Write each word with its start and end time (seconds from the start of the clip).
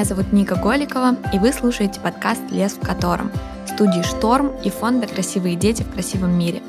Меня 0.00 0.08
зовут 0.08 0.32
Ника 0.32 0.54
Голикова, 0.54 1.14
и 1.30 1.38
вы 1.38 1.52
слушаете 1.52 2.00
подкаст 2.00 2.40
«Лес 2.50 2.72
в 2.72 2.80
котором» 2.80 3.30
студии 3.66 4.00
«Шторм» 4.00 4.50
и 4.64 4.70
фонда 4.70 5.06
«Красивые 5.06 5.56
дети 5.56 5.82
в 5.82 5.92
красивом 5.92 6.38
мире». 6.38 6.62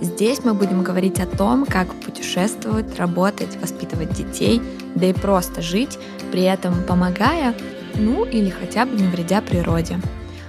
Здесь 0.00 0.42
мы 0.42 0.54
будем 0.54 0.82
говорить 0.82 1.20
о 1.20 1.26
том, 1.26 1.66
как 1.66 1.94
путешествовать, 1.94 2.98
работать, 2.98 3.56
воспитывать 3.62 4.14
детей, 4.14 4.60
да 4.96 5.06
и 5.06 5.12
просто 5.12 5.62
жить, 5.62 6.00
при 6.32 6.42
этом 6.42 6.82
помогая, 6.82 7.54
ну 7.94 8.24
или 8.24 8.50
хотя 8.50 8.86
бы 8.86 8.96
не 8.96 9.06
вредя 9.06 9.40
природе. 9.40 10.00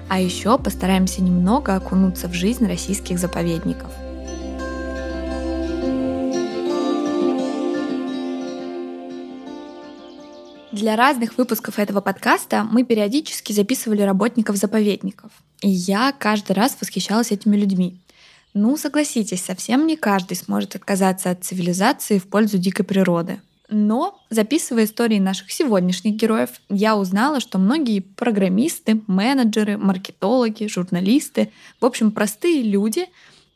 А 0.10 0.20
еще 0.20 0.58
постараемся 0.58 1.22
немного 1.22 1.76
окунуться 1.76 2.28
в 2.28 2.34
жизнь 2.34 2.66
российских 2.66 3.20
заповедников– 3.20 3.92
Для 10.76 10.98
разных 10.98 11.38
выпусков 11.38 11.80
этого 11.80 12.02
подкаста 12.02 12.68
мы 12.70 12.84
периодически 12.84 13.54
записывали 13.54 14.02
работников 14.02 14.58
заповедников. 14.58 15.32
И 15.62 15.70
я 15.70 16.12
каждый 16.12 16.52
раз 16.52 16.76
восхищалась 16.82 17.32
этими 17.32 17.56
людьми. 17.56 18.02
Ну, 18.54 18.76
согласитесь, 18.76 19.42
совсем 19.42 19.88
не 19.88 19.96
каждый 19.96 20.36
сможет 20.36 20.76
отказаться 20.76 21.30
от 21.30 21.46
цивилизации 21.46 22.18
в 22.18 22.28
пользу 22.28 22.58
дикой 22.58 22.84
природы. 22.84 23.40
Но, 23.70 24.20
записывая 24.30 24.84
истории 24.84 25.18
наших 25.18 25.50
сегодняшних 25.50 26.16
героев, 26.16 26.50
я 26.68 26.98
узнала, 26.98 27.40
что 27.40 27.58
многие 27.58 28.02
программисты, 28.02 29.02
менеджеры, 29.08 29.78
маркетологи, 29.78 30.68
журналисты, 30.68 31.54
в 31.80 31.86
общем, 31.86 32.12
простые 32.12 32.62
люди, 32.64 33.06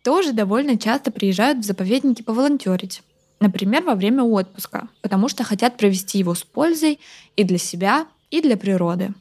тоже 0.06 0.32
довольно 0.32 0.78
часто 0.78 1.12
приезжают 1.12 1.60
в 1.60 1.64
заповедники 1.64 2.22
поволонтерить. 2.22 3.02
Например, 3.40 3.84
во 3.84 3.96
время 3.96 4.24
отпуска, 4.24 4.90
потому 5.02 5.30
что 5.30 5.44
хотят 5.44 5.78
провести 5.78 6.20
его 6.20 6.36
с 6.36 6.44
пользой 6.44 7.00
и 7.36 7.44
для 7.44 7.58
себя, 7.58 8.08
и 8.32 8.42
для 8.42 8.58
природы. 8.58 9.14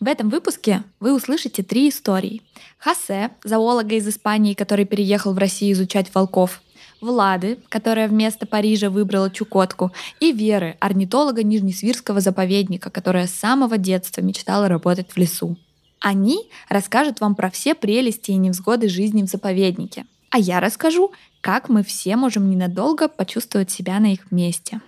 В 0.00 0.06
этом 0.06 0.28
выпуске 0.28 0.82
вы 1.00 1.14
услышите 1.14 1.62
три 1.62 1.88
истории. 1.88 2.42
Хосе, 2.78 3.30
зоолога 3.42 3.94
из 3.94 4.06
Испании, 4.06 4.54
который 4.54 4.84
переехал 4.84 5.32
в 5.32 5.38
Россию 5.38 5.72
изучать 5.72 6.14
волков, 6.14 6.60
Влады, 7.00 7.58
которая 7.68 8.08
вместо 8.08 8.46
Парижа 8.46 8.88
выбрала 8.88 9.30
Чукотку, 9.30 9.92
и 10.20 10.32
Веры, 10.32 10.76
орнитолога 10.80 11.42
Нижнесвирского 11.42 12.20
заповедника, 12.20 12.90
которая 12.90 13.26
с 13.26 13.34
самого 13.34 13.76
детства 13.78 14.22
мечтала 14.22 14.68
работать 14.68 15.10
в 15.12 15.16
лесу. 15.16 15.56
Они 16.00 16.50
расскажут 16.68 17.20
вам 17.20 17.34
про 17.34 17.50
все 17.50 17.74
прелести 17.74 18.30
и 18.30 18.36
невзгоды 18.36 18.88
жизни 18.88 19.22
в 19.22 19.26
заповеднике. 19.26 20.06
А 20.34 20.38
я 20.38 20.58
расскажу, 20.58 21.12
как 21.40 21.68
мы 21.68 21.84
все 21.84 22.16
можем 22.16 22.50
ненадолго 22.50 23.06
почувствовать 23.06 23.70
себя 23.70 24.00
на 24.00 24.12
их 24.12 24.32
месте. 24.32 24.80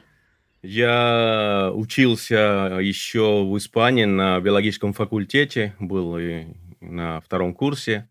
Я 0.60 1.70
учился 1.72 2.80
еще 2.82 3.44
в 3.44 3.56
Испании 3.56 4.06
на 4.06 4.40
биологическом 4.40 4.92
факультете, 4.92 5.76
был 5.78 6.18
и 6.18 6.46
на 6.80 7.20
втором 7.20 7.54
курсе. 7.54 8.08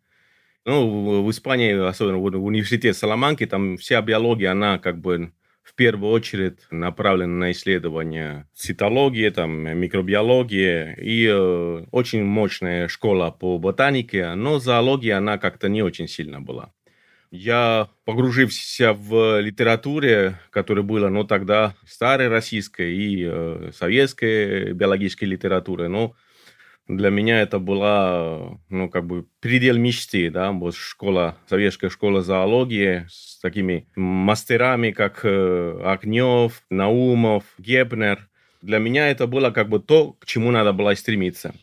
Ну, 0.63 1.23
в 1.23 1.29
Испании, 1.29 1.73
особенно 1.85 2.19
в 2.19 2.45
университете 2.45 2.93
Саламанки, 2.93 3.45
там 3.45 3.75
вся 3.75 4.01
биология, 4.01 4.51
она 4.51 4.79
как 4.79 5.01
бы 5.01 5.33
в 5.61 5.75
первую 5.75 6.13
очередь 6.13 6.59
направлена 6.71 7.33
на 7.33 7.51
исследование 7.51 8.47
цитологии, 8.53 9.27
там, 9.27 9.51
микробиологии, 9.77 10.95
и 11.01 11.27
э, 11.29 11.85
очень 11.91 12.23
мощная 12.23 12.87
школа 12.87 13.29
по 13.29 13.57
ботанике, 13.57 14.35
но 14.35 14.59
зоология, 14.59 15.17
она 15.17 15.37
как-то 15.37 15.67
не 15.67 15.81
очень 15.81 16.07
сильно 16.07 16.39
была. 16.39 16.71
Я 17.35 17.89
погрузился 18.05 18.93
в 18.93 19.41
литературе, 19.41 20.39
которая 20.51 20.83
была, 20.85 21.09
ну, 21.09 21.25
тогда 21.25 21.75
старой 21.85 22.29
российской 22.29 22.95
и 22.95 23.25
э, 23.27 23.71
советской 23.73 24.71
биологической 24.71 25.25
литературы, 25.25 25.89
но 25.89 26.15
для 26.87 27.09
меня 27.09 27.41
это 27.41 27.59
была, 27.59 28.57
ну, 28.69 28.89
как 28.89 29.05
бы 29.05 29.25
предел 29.41 29.77
мечты, 29.77 30.29
да, 30.29 30.51
вот 30.53 30.75
школа, 30.75 31.37
советская 31.49 31.89
школа 31.89 32.21
зоологии 32.21 33.05
с 33.09 33.39
такими 33.41 33.87
мастерами, 33.97 34.91
как 34.91 35.21
э, 35.23 35.81
Огнев, 35.83 36.63
Наумов, 36.69 37.43
Гебнер. 37.57 38.29
Для 38.61 38.79
меня 38.79 39.09
это 39.09 39.27
было 39.27 39.51
как 39.51 39.67
бы 39.67 39.79
то, 39.79 40.13
к 40.13 40.25
чему 40.25 40.51
надо 40.51 40.71
было 40.71 40.95
стремиться. 40.95 41.53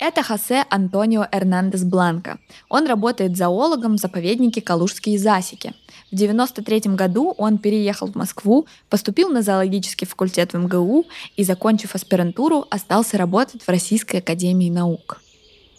Это 0.00 0.22
Хосе 0.22 0.64
Антонио 0.70 1.26
Эрнандес 1.30 1.84
Бланко. 1.84 2.38
Он 2.70 2.86
работает 2.86 3.36
зоологом 3.36 3.96
в 3.96 4.00
заповеднике 4.00 4.62
Калужские 4.62 5.18
засеки. 5.18 5.74
В 6.10 6.14
1993 6.14 6.94
году 6.94 7.34
он 7.36 7.58
переехал 7.58 8.06
в 8.06 8.14
Москву, 8.14 8.66
поступил 8.88 9.28
на 9.28 9.42
зоологический 9.42 10.06
факультет 10.06 10.54
в 10.54 10.58
МГУ 10.58 11.04
и, 11.36 11.44
закончив 11.44 11.94
аспирантуру, 11.94 12.66
остался 12.70 13.18
работать 13.18 13.62
в 13.62 13.68
Российской 13.68 14.16
академии 14.16 14.70
наук. 14.70 15.20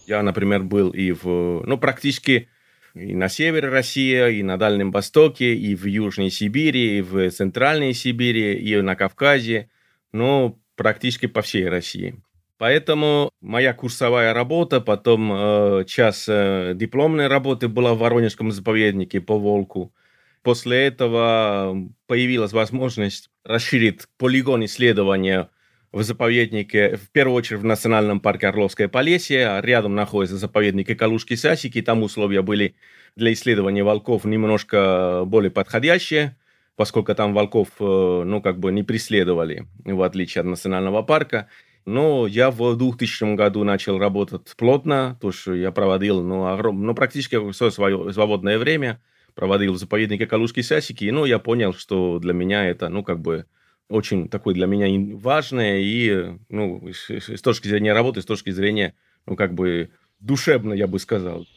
Я, 0.06 0.22
например, 0.22 0.62
был 0.62 0.92
и 0.92 1.14
в, 1.14 1.64
ну, 1.66 1.80
практически 1.80 2.48
и 2.94 3.16
на 3.16 3.28
севере 3.28 3.70
России, 3.70 4.38
и 4.38 4.44
на 4.44 4.58
Дальнем 4.58 4.92
Востоке, 4.92 5.56
и 5.56 5.74
в 5.76 5.86
Южной 5.86 6.30
Сибири, 6.30 7.00
и 7.00 7.02
в 7.02 7.32
Центральной 7.32 7.96
Сибири, 7.96 8.54
и 8.54 8.80
на 8.82 8.96
Кавказе, 8.96 9.72
ну, 10.12 10.62
практически 10.76 11.26
по 11.26 11.42
всей 11.42 11.68
России. 11.68 12.22
Поэтому 12.62 13.32
моя 13.42 13.74
курсовая 13.74 14.36
работа, 14.36 14.82
потом 14.82 15.32
э, 15.34 15.84
час 15.88 16.28
э, 16.30 16.74
дипломной 16.76 17.26
работы 17.26 17.68
была 17.68 17.96
в 17.96 17.98
Воронежском 17.98 18.52
заповеднике 18.52 19.20
по 19.20 19.40
волку. 19.40 19.96
После 20.44 20.86
этого 20.86 21.76
появилась 22.06 22.54
возможность 22.54 23.32
расширить 23.44 24.02
полигон 24.20 24.64
исследования 24.66 25.50
в 25.92 26.04
заповеднике, 26.04 26.98
в 26.98 27.10
первую 27.10 27.36
очередь 27.38 27.62
в 27.62 27.66
национальном 27.66 28.20
парке 28.20 28.46
Орловское 28.46 28.88
Полесье, 28.88 29.48
а 29.48 29.62
рядом 29.62 29.96
находится 29.96 30.38
заповедник 30.38 30.88
Эколужки 30.92 31.34
Сасики, 31.34 31.82
там 31.82 32.04
условия 32.04 32.44
были 32.44 32.76
для 33.16 33.34
исследования 33.34 33.84
волков 33.84 34.24
немножко 34.24 35.24
более 35.26 35.50
подходящие, 35.50 36.38
поскольку 36.76 37.16
там 37.16 37.34
волков, 37.34 37.70
э, 37.80 38.24
ну, 38.24 38.40
как 38.40 38.60
бы 38.60 38.72
не 38.72 38.84
преследовали, 38.84 39.66
в 39.84 40.04
отличие 40.04 40.42
от 40.42 40.46
национального 40.46 41.02
парка. 41.02 41.48
Но 41.86 42.28
я 42.28 42.52
в 42.52 42.76
2000 42.76 43.36
году 43.36 43.64
начал 43.64 43.98
работать 43.98 44.54
плотно, 44.56 45.18
то 45.20 45.32
что 45.32 45.54
я 45.54 45.72
проводил 45.72 46.22
ну, 46.22 46.46
огром... 46.46 46.84
ну, 46.86 46.94
практически 46.94 47.52
все 47.52 47.72
свое 47.72 48.14
свободное 48.14 48.60
время, 48.60 49.02
проводил 49.34 49.74
в 49.74 49.78
заповеднике 49.78 50.28
Калужские 50.28 50.64
сасики, 50.64 51.06
и 51.06 51.12
ну, 51.12 51.26
я 51.26 51.40
понял, 51.40 51.74
что 51.74 52.20
для 52.20 52.34
меня 52.34 52.66
это, 52.66 52.90
ну, 52.90 53.04
как 53.04 53.20
бы, 53.20 53.46
очень 53.90 54.30
такое 54.30 54.54
для 54.54 54.68
меня 54.68 55.18
важное, 55.18 55.80
и, 55.80 56.38
ну, 56.50 56.88
с, 56.94 57.10
с 57.10 57.42
точки 57.42 57.68
зрения 57.68 57.94
работы, 57.94 58.22
с 58.22 58.26
точки 58.26 58.52
зрения, 58.52 58.94
ну, 59.26 59.36
как 59.36 59.54
бы, 59.54 59.90
душевно, 60.20 60.74
я 60.74 60.86
бы 60.86 61.00
сказал. 61.00 61.48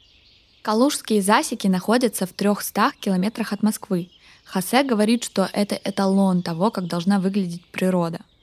Калужские 0.62 1.20
засеки 1.20 1.66
находятся 1.66 2.26
в 2.26 2.32
300 2.32 2.92
километрах 2.98 3.52
от 3.52 3.62
Москвы. 3.62 4.08
Хосе 4.46 4.82
говорит, 4.84 5.22
что 5.24 5.48
это 5.52 5.78
эталон 5.84 6.42
того, 6.42 6.70
как 6.70 6.86
должна 6.86 7.20
выглядеть 7.20 7.66
природа– 7.66 8.20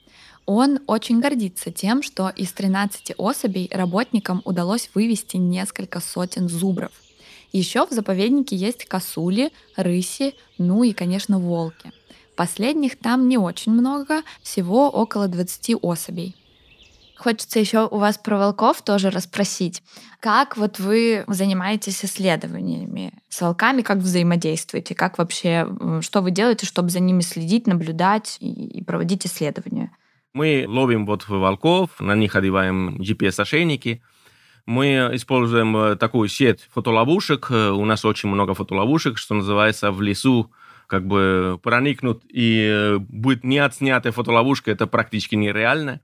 он 0.46 0.80
очень 0.88 1.20
гордится 1.20 1.72
тем, 1.72 2.02
что 2.04 2.30
из 2.30 2.52
13 2.54 3.14
особей 3.18 3.70
работникам 3.72 4.42
удалось 4.46 4.90
вывести 4.94 5.38
несколько 5.38 6.00
сотен 6.00 6.50
зубров. 6.50 6.92
Еще 7.52 7.86
в 7.86 7.92
заповеднике 7.92 8.56
есть 8.56 8.86
косули, 8.86 9.52
рыси, 9.76 10.36
ну 10.58 10.84
и, 10.84 10.94
конечно, 10.94 11.38
волки. 11.38 11.92
Последних 12.36 12.98
там 12.98 13.28
не 13.28 13.38
очень 13.38 13.74
много, 13.74 14.24
всего 14.42 14.90
около 14.90 15.28
20 15.28 15.76
особей. 15.82 16.36
Хочется 17.18 17.60
еще 17.60 17.88
у 17.88 17.98
вас 17.98 18.18
про 18.18 18.38
волков 18.38 18.82
тоже 18.82 19.12
расспросить. 19.12 19.84
Как 20.20 20.58
вот 20.58 20.80
вы 20.80 21.24
занимаетесь 21.28 22.04
исследованиями 22.04 23.14
с 23.30 23.42
волками, 23.42 23.84
как 23.84 24.00
взаимодействуете, 24.00 24.96
как 24.96 25.20
вообще, 25.20 25.68
что 26.02 26.22
вы 26.22 26.32
делаете, 26.32 26.66
чтобы 26.66 26.90
за 26.90 27.00
ними 27.00 27.22
следить, 27.22 27.68
наблюдать 27.68 28.38
и 28.40 28.84
проводить 28.84 29.28
исследования? 29.28 29.92
Мы 30.34 30.66
ловим 30.68 31.06
вот 31.06 31.28
волков, 31.28 32.00
на 32.00 32.16
них 32.16 32.36
одеваем 32.36 32.98
GPS-ошейники. 33.00 34.02
Мы 34.66 35.10
используем 35.14 35.76
э, 35.76 35.96
такую 35.98 36.30
сеть 36.30 36.70
фотоловушек. 36.72 37.48
Э, 37.52 37.72
у 37.72 37.84
нас 37.84 38.06
очень 38.06 38.30
много 38.30 38.54
фотоловушек, 38.54 39.18
что 39.18 39.36
называется, 39.36 39.92
в 39.92 40.02
лесу 40.02 40.52
как 40.88 41.06
бы 41.06 41.60
проникнут 41.62 42.24
и 42.30 42.66
э, 42.66 42.98
будет 43.00 43.44
не 43.44 43.58
отснятая 43.60 44.14
фотоловушка, 44.14 44.72
это 44.72 44.88
практически 44.88 45.36
нереально. 45.36 46.00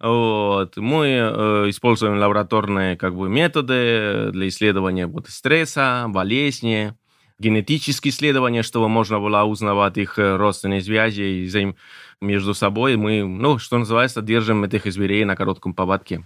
Вот. 0.00 0.76
Мы 0.76 1.06
э, 1.06 1.70
используем 1.70 2.18
лабораторные 2.18 2.96
как 2.98 3.16
бы, 3.16 3.30
методы 3.30 4.30
для 4.32 4.48
исследования 4.48 5.06
вот, 5.06 5.28
стресса, 5.30 6.06
болезни, 6.08 6.94
генетические 7.38 8.10
исследования, 8.10 8.62
чтобы 8.62 8.88
можно 8.90 9.18
было 9.18 9.44
узнавать 9.44 9.96
их 9.96 10.18
родственные 10.18 10.82
связи 10.82 11.22
и 11.22 11.46
взаим 11.46 11.76
между 12.22 12.54
собой 12.54 12.96
мы, 12.96 13.24
ну, 13.24 13.58
что 13.58 13.78
называется, 13.78 14.22
держим 14.22 14.64
этих 14.64 14.90
зверей 14.90 15.24
на 15.24 15.36
коротком 15.36 15.74
поводке. 15.74 16.22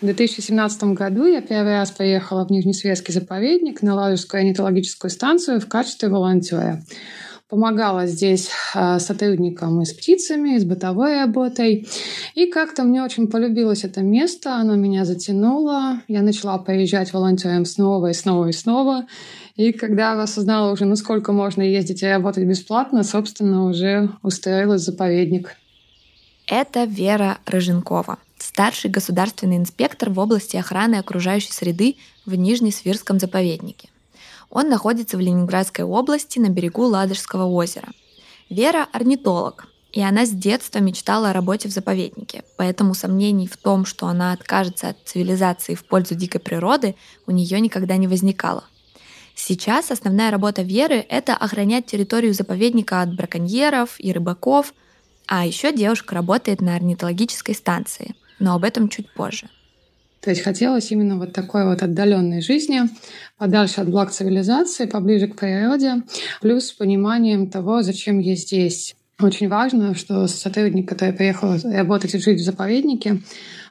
В 0.00 0.06
2017 0.06 0.84
году 0.92 1.24
я 1.24 1.40
первый 1.40 1.78
раз 1.78 1.90
поехала 1.90 2.44
в 2.44 2.50
Нижнесветский 2.50 3.14
заповедник 3.14 3.80
на 3.80 3.94
Ладожскую 3.94 4.40
орнитологическую 4.40 5.10
станцию 5.10 5.60
в 5.60 5.66
качестве 5.66 6.10
волонтера. 6.10 6.82
Помогала 7.54 8.08
здесь 8.08 8.50
а, 8.74 8.98
сотрудникам 8.98 9.80
и 9.80 9.84
с 9.84 9.92
птицами, 9.92 10.56
и 10.56 10.58
с 10.58 10.64
бытовой 10.64 11.20
работой. 11.20 11.86
И 12.34 12.46
как-то 12.46 12.82
мне 12.82 13.00
очень 13.00 13.28
полюбилось 13.28 13.84
это 13.84 14.02
место, 14.02 14.56
оно 14.56 14.74
меня 14.74 15.04
затянуло. 15.04 16.00
Я 16.08 16.22
начала 16.22 16.58
поезжать 16.58 17.12
волонтером 17.12 17.64
снова 17.64 18.08
и 18.08 18.12
снова 18.12 18.48
и 18.48 18.52
снова. 18.52 19.06
И 19.54 19.70
когда 19.70 20.20
осознала 20.20 20.72
уже, 20.72 20.84
насколько 20.84 21.30
можно 21.30 21.62
ездить 21.62 22.02
и 22.02 22.06
работать 22.06 22.44
бесплатно, 22.44 23.04
собственно, 23.04 23.66
уже 23.66 24.10
устроилась 24.24 24.82
в 24.82 24.86
заповедник. 24.86 25.54
Это 26.48 26.82
Вера 26.82 27.38
Рыженкова, 27.46 28.18
старший 28.36 28.90
государственный 28.90 29.58
инспектор 29.58 30.10
в 30.10 30.18
области 30.18 30.56
охраны 30.56 30.96
окружающей 30.96 31.52
среды 31.52 31.94
в 32.26 32.34
Нижнесвирском 32.34 33.20
заповеднике. 33.20 33.90
Он 34.54 34.68
находится 34.68 35.16
в 35.16 35.20
Ленинградской 35.20 35.84
области 35.84 36.38
на 36.38 36.48
берегу 36.48 36.84
Ладожского 36.84 37.44
озера. 37.44 37.88
Вера– 38.48 38.86
орнитолог, 38.92 39.66
и 39.92 40.00
она 40.00 40.24
с 40.24 40.30
детства 40.30 40.78
мечтала 40.78 41.30
о 41.30 41.32
работе 41.32 41.68
в 41.68 41.72
заповеднике, 41.72 42.44
поэтому 42.56 42.94
сомнений 42.94 43.48
в 43.48 43.56
том, 43.56 43.84
что 43.84 44.06
она 44.06 44.32
откажется 44.32 44.90
от 44.90 44.98
цивилизации 45.04 45.74
в 45.74 45.84
пользу 45.84 46.14
дикой 46.14 46.40
природы, 46.40 46.94
у 47.26 47.32
нее 47.32 47.58
никогда 47.58 47.96
не 47.96 48.06
возникало. 48.06 48.62
Сейчас 49.34 49.90
основная 49.90 50.30
работа 50.30 50.62
Веры– 50.62 51.04
это 51.08 51.34
охранять 51.34 51.86
территорию 51.86 52.32
заповедника 52.32 53.02
от 53.02 53.12
браконьеров 53.12 53.96
и 53.98 54.12
рыбаков, 54.12 54.72
а 55.26 55.44
еще 55.44 55.72
девушка 55.72 56.14
работает 56.14 56.60
на 56.60 56.76
орнитологической 56.76 57.56
станции, 57.56 58.14
но 58.38 58.54
об 58.54 58.62
этом 58.62 58.88
чуть 58.88 59.12
позже. 59.14 59.48
То 60.24 60.30
есть 60.30 60.42
хотелось 60.42 60.90
именно 60.90 61.18
вот 61.18 61.34
такой 61.34 61.66
вот 61.66 61.82
отдаленной 61.82 62.40
жизни, 62.40 62.84
подальше 63.36 63.82
от 63.82 63.90
благ 63.90 64.10
цивилизации, 64.10 64.86
поближе 64.86 65.28
к 65.28 65.36
природе, 65.36 66.02
плюс 66.40 66.68
с 66.68 66.72
пониманием 66.72 67.50
того, 67.50 67.82
зачем 67.82 68.20
я 68.20 68.34
здесь. 68.34 68.96
Очень 69.20 69.50
важно, 69.50 69.94
что 69.94 70.26
сотрудник, 70.26 70.88
который 70.88 71.12
приехал 71.12 71.56
работать 71.62 72.14
и 72.14 72.18
жить 72.18 72.40
в 72.40 72.44
заповеднике, 72.44 73.20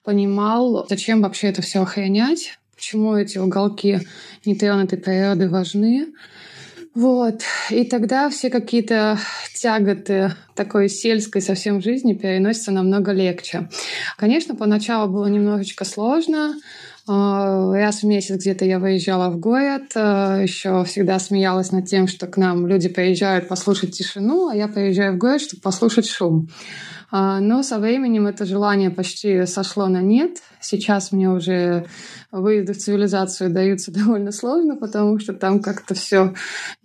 понимал, 0.03 0.85
зачем 0.87 1.23
вообще 1.23 1.47
это 1.47 1.63
все 1.63 1.81
охранять, 1.81 2.59
почему 2.75 3.15
эти 3.15 3.39
уголки 3.39 4.01
нетронутой 4.45 4.99
природы 4.99 5.49
важны. 5.49 6.13
Вот. 6.95 7.41
И 7.71 7.85
тогда 7.85 8.29
все 8.29 8.49
какие-то 8.49 9.17
тяготы 9.55 10.33
такой 10.55 10.89
сельской 10.89 11.41
совсем 11.41 11.81
жизни 11.81 12.13
переносятся 12.13 12.71
намного 12.71 13.11
легче. 13.11 13.67
Конечно, 14.17 14.55
поначалу 14.55 15.11
было 15.11 15.25
немножечко 15.25 15.85
сложно. 15.85 16.55
А, 17.05 17.73
раз 17.73 18.01
в 18.01 18.05
месяц 18.05 18.37
где-то 18.37 18.63
я 18.63 18.79
выезжала 18.79 19.29
в 19.29 19.37
город, 19.37 19.91
а, 19.95 20.37
еще 20.41 20.85
всегда 20.85 21.19
смеялась 21.19 21.73
над 21.73 21.85
тем, 21.85 22.07
что 22.07 22.27
к 22.27 22.37
нам 22.37 22.65
люди 22.65 22.87
приезжают 22.87 23.49
послушать 23.49 23.91
тишину, 23.91 24.47
а 24.47 24.55
я 24.55 24.69
приезжаю 24.69 25.15
в 25.15 25.17
город, 25.17 25.41
чтобы 25.41 25.61
послушать 25.61 26.07
шум. 26.07 26.47
А, 27.11 27.41
но 27.41 27.61
со 27.61 27.77
временем 27.77 28.25
это 28.25 28.45
желание 28.45 28.89
почти 28.89 29.45
сошло 29.45 29.87
на 29.87 30.01
нет. 30.01 30.37
Сейчас 30.61 31.11
мне 31.11 31.29
уже 31.29 31.85
выезды 32.31 32.73
в 32.73 32.77
цивилизацию 32.77 33.51
даются 33.51 33.91
довольно 33.93 34.31
сложно, 34.31 34.77
потому 34.77 35.19
что 35.19 35.33
там 35.33 35.59
как-то 35.59 35.93
все, 35.95 36.33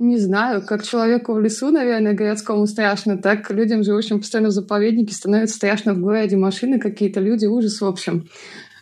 не 0.00 0.18
знаю, 0.18 0.66
как 0.66 0.82
человеку 0.82 1.32
в 1.32 1.40
лесу, 1.40 1.70
наверное, 1.70 2.12
городскому 2.12 2.66
страшно, 2.66 3.16
так 3.16 3.50
людям, 3.52 3.84
живущим 3.84 4.18
постоянно 4.18 4.48
в 4.48 4.52
заповеднике, 4.52 5.14
становится 5.14 5.54
страшно 5.54 5.94
в 5.94 6.00
городе, 6.00 6.36
машины 6.36 6.80
какие-то, 6.80 7.20
люди, 7.20 7.46
ужас 7.46 7.80
в 7.80 7.86
общем. 7.86 8.28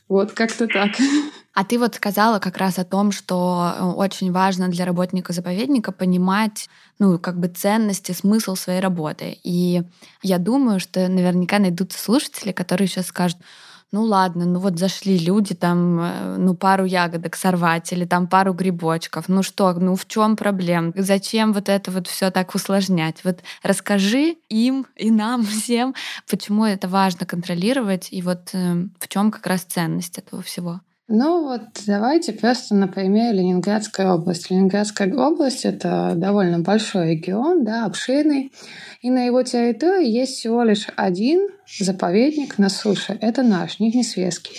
Вот 0.08 0.32
как-то 0.32 0.66
так. 0.66 0.92
А 1.58 1.64
ты 1.64 1.78
вот 1.78 1.94
сказала 1.94 2.38
как 2.38 2.58
раз 2.58 2.78
о 2.78 2.84
том, 2.84 3.12
что 3.12 3.72
э, 3.74 3.82
очень 3.82 4.30
важно 4.30 4.68
для 4.68 4.84
работника 4.84 5.32
заповедника 5.32 5.90
понимать, 5.90 6.68
ну, 6.98 7.18
как 7.18 7.40
бы 7.40 7.48
ценности, 7.48 8.12
смысл 8.12 8.56
своей 8.56 8.80
работы. 8.80 9.38
И 9.42 9.82
я 10.22 10.36
думаю, 10.36 10.80
что 10.80 11.08
наверняка 11.08 11.58
найдутся 11.58 11.98
слушатели, 11.98 12.52
которые 12.52 12.88
сейчас 12.88 13.06
скажут, 13.06 13.38
ну 13.92 14.02
ладно, 14.02 14.44
ну 14.44 14.58
вот 14.58 14.78
зашли 14.78 15.16
люди 15.16 15.54
там, 15.54 16.00
э, 16.00 16.36
ну 16.38 16.54
пару 16.54 16.84
ягодок 16.84 17.36
сорвать 17.36 17.92
или 17.92 18.04
там 18.04 18.26
пару 18.26 18.52
грибочков. 18.52 19.28
Ну 19.28 19.42
что, 19.42 19.72
ну 19.74 19.94
в 19.94 20.06
чем 20.06 20.36
проблем? 20.36 20.92
Зачем 20.96 21.52
вот 21.52 21.68
это 21.68 21.90
вот 21.90 22.08
все 22.08 22.30
так 22.30 22.54
усложнять? 22.54 23.24
Вот 23.24 23.40
расскажи 23.62 24.36
им 24.48 24.86
и 24.96 25.10
нам 25.10 25.44
всем, 25.44 25.94
почему 26.28 26.64
это 26.64 26.88
важно 26.88 27.26
контролировать 27.26 28.08
и 28.10 28.22
вот 28.22 28.50
э, 28.52 28.86
в 28.98 29.08
чем 29.08 29.30
как 29.30 29.46
раз 29.46 29.62
ценность 29.62 30.18
этого 30.18 30.42
всего. 30.42 30.80
Ну 31.08 31.44
вот 31.44 31.60
давайте 31.86 32.32
просто 32.32 32.74
на 32.74 32.88
примере 32.88 33.38
Ленинградской 33.38 34.06
области. 34.10 34.52
Ленинградская 34.52 35.14
область— 35.14 35.64
это 35.64 36.14
довольно 36.16 36.58
большой 36.58 37.12
регион, 37.12 37.64
да, 37.64 37.84
обширный. 37.86 38.52
И 39.02 39.10
на 39.10 39.24
его 39.24 39.44
территории 39.44 40.08
есть 40.08 40.32
всего 40.32 40.64
лишь 40.64 40.88
один 40.96 41.48
заповедник 41.78 42.58
на 42.58 42.68
суше. 42.68 43.18
Это 43.20 43.42
наш, 43.42 43.80
Нижнесветский. 43.80 44.56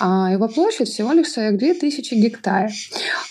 А 0.00 0.32
его 0.32 0.48
площадь 0.48 0.88
всего 0.88 1.12
лишь 1.12 1.28
42 1.28 1.74
тысячи 1.74 2.14
гектаров. 2.14 2.72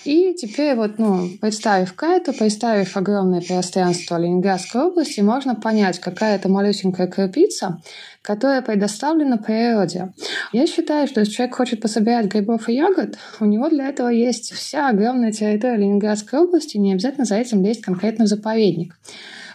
И 0.05 0.33
теперь 0.35 0.75
вот, 0.75 0.99
ну, 0.99 1.29
представив 1.41 1.93
карту, 1.93 2.31
представив 2.31 2.95
огромное 2.95 3.41
пространство 3.41 4.17
Ленинградской 4.17 4.83
области, 4.83 5.21
можно 5.21 5.55
понять, 5.55 5.99
какая 5.99 6.35
это 6.35 6.47
малюсенькая 6.47 7.07
крупица, 7.07 7.81
которая 8.21 8.61
предоставлена 8.61 9.37
природе. 9.37 10.13
Я 10.53 10.67
считаю, 10.67 11.07
что 11.07 11.21
если 11.21 11.33
человек 11.33 11.55
хочет 11.55 11.81
пособирать 11.81 12.27
грибов 12.27 12.69
и 12.69 12.75
ягод, 12.75 13.17
у 13.39 13.45
него 13.45 13.69
для 13.69 13.87
этого 13.89 14.09
есть 14.09 14.53
вся 14.53 14.89
огромная 14.89 15.31
территория 15.31 15.77
Ленинградской 15.77 16.39
области, 16.39 16.77
не 16.77 16.93
обязательно 16.93 17.25
за 17.25 17.35
этим 17.35 17.63
лезть 17.63 17.81
конкретно 17.81 18.25
в 18.25 18.27
заповедник. 18.27 18.95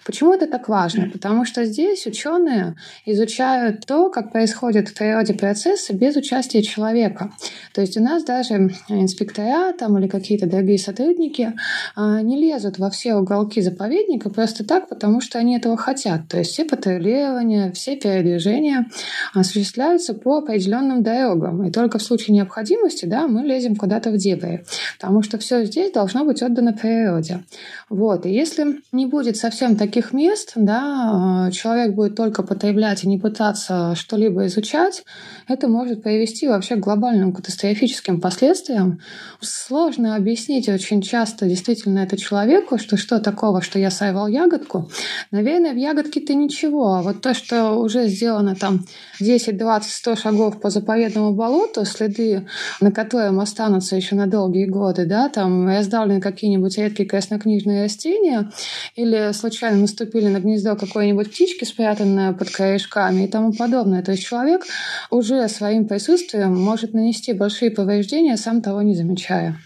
Почему 0.05 0.35
это 0.35 0.47
так 0.47 0.69
важно? 0.69 1.09
Потому 1.11 1.45
что 1.45 1.65
здесь 1.65 2.07
ученые 2.07 2.77
изучают 3.07 3.87
то, 3.87 4.11
как 4.11 4.33
происходят 4.33 4.89
в 4.89 4.95
природе 4.95 5.35
процессы 5.35 5.93
без 5.93 6.17
участия 6.17 6.63
человека. 6.63 7.33
То 7.73 7.81
есть 7.81 7.97
у 7.97 8.03
нас 8.03 8.25
даже 8.25 8.71
инспектора 8.89 9.73
там, 9.73 9.99
или 9.99 10.09
какие-то 10.09 10.47
другие 10.47 10.79
сотрудники 10.79 11.55
а, 11.97 12.21
не 12.23 12.39
лезут 12.39 12.79
во 12.79 12.91
все 12.91 13.15
уголки 13.15 13.61
заповедника 13.61 14.31
просто 14.31 14.65
так, 14.65 14.89
потому 14.89 15.21
что 15.21 15.39
они 15.39 15.57
этого 15.57 15.77
хотят. 15.77 16.29
То 16.29 16.39
есть 16.39 16.53
все 16.53 16.65
патрулирования, 16.65 17.73
все 17.73 17.97
передвижения 17.97 18.87
осуществляются 19.33 20.15
по 20.15 20.39
определенным 20.39 21.03
дорогам. 21.03 21.65
И 21.67 21.71
только 21.71 21.99
в 21.99 22.03
случае 22.03 22.35
необходимости 22.35 23.07
да, 23.07 23.27
мы 23.27 23.43
лезем 23.43 23.77
куда-то 23.77 24.11
в 24.11 24.17
дебри. 24.17 24.65
Потому 24.99 25.23
что 25.23 25.39
все 25.39 25.65
здесь 25.65 25.93
должно 25.93 26.25
быть 26.25 26.43
отдано 26.43 26.73
природе. 26.73 27.45
Вот. 27.89 28.27
И 28.27 28.31
если 28.31 28.81
не 28.93 29.07
будет 29.07 29.37
совсем 29.37 29.77
таких 29.77 29.94
таких 29.95 30.13
мест, 30.13 30.53
да, 30.57 31.49
человек 31.53 31.95
будет 31.95 32.17
только 32.17 32.43
потреблять 32.43 33.05
и 33.05 33.09
не 33.09 33.17
пытаться 33.17 33.95
что-либо 33.95 34.47
изучать, 34.47 35.05
это 35.47 35.69
может 35.69 36.03
привести 36.03 36.49
вообще 36.49 36.75
к 36.75 36.81
глобальным 36.81 37.33
катастрофическим 37.33 38.21
последствиям. 38.21 39.01
Сложно 39.41 40.17
объяснить 40.17 40.69
очень 40.69 41.01
часто 41.01 41.47
действительно 41.47 42.01
это 42.01 42.17
человеку, 42.17 42.77
что 42.77 42.97
что 42.97 43.21
такого, 43.21 43.63
что 43.63 43.79
я 43.79 43.93
сорвал 43.93 44.27
ягодку. 44.27 44.91
Наверное, 45.31 45.73
в 45.73 45.77
ягодке-то 45.77 46.35
ничего, 46.35 46.95
а 46.95 47.03
вот 47.03 47.21
то, 47.21 47.33
что 47.33 47.75
уже 47.75 48.09
сделано 48.09 48.57
там 48.57 48.85
10, 49.21 49.57
20, 49.57 49.93
100 49.93 50.17
шагов 50.17 50.61
по 50.61 50.71
заповедному 50.71 51.35
болоту, 51.35 51.85
следы 51.85 52.49
на 52.81 52.91
котором 52.91 53.39
останутся 53.39 53.95
еще 53.95 54.17
на 54.17 54.27
долгие 54.27 54.67
годы, 54.67 55.07
да, 55.07 55.29
там 55.29 55.69
раздавлены 55.69 56.21
какие-нибудь 56.21 56.77
редкие 56.79 57.09
краснокнижные 57.09 57.85
растения 57.85 58.51
или 58.97 59.31
случайно 59.33 59.84
наступили 59.85 60.29
на 60.29 60.41
гнездо 60.41 60.77
какой-нибудь 60.77 61.31
птички, 61.31 61.65
спрятанное 61.65 62.33
под 62.33 62.51
корешками 62.51 63.25
и 63.25 63.29
тому 63.29 63.53
подобное. 63.53 64.03
То 64.03 64.13
есть 64.13 64.25
человек 64.25 64.65
уже 65.11 65.49
своим 65.49 65.87
присутствием 65.87 66.55
может 66.55 66.95
нанести 66.95 67.33
большие 67.33 67.71
повреждения, 67.71 68.37
сам 68.37 68.63
того 68.63 68.83
не 68.83 68.95
замечая. 68.95 69.59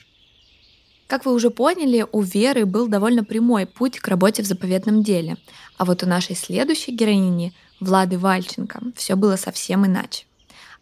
Как 1.08 1.24
вы 1.24 1.32
уже 1.32 1.50
поняли, 1.50 2.04
у 2.12 2.20
Веры 2.20 2.66
был 2.66 2.86
довольно 2.86 3.24
прямой 3.24 3.66
путь 3.66 3.98
к 3.98 4.08
работе 4.08 4.42
в 4.42 4.46
заповедном 4.46 5.02
деле. 5.02 5.36
А 5.78 5.86
вот 5.86 6.02
у 6.02 6.06
нашей 6.06 6.36
следующей 6.36 6.92
героини, 6.92 7.54
Влады 7.80 8.18
Вальченко, 8.18 8.80
все 8.94 9.16
было 9.16 9.36
совсем 9.36 9.86
иначе. 9.86 10.27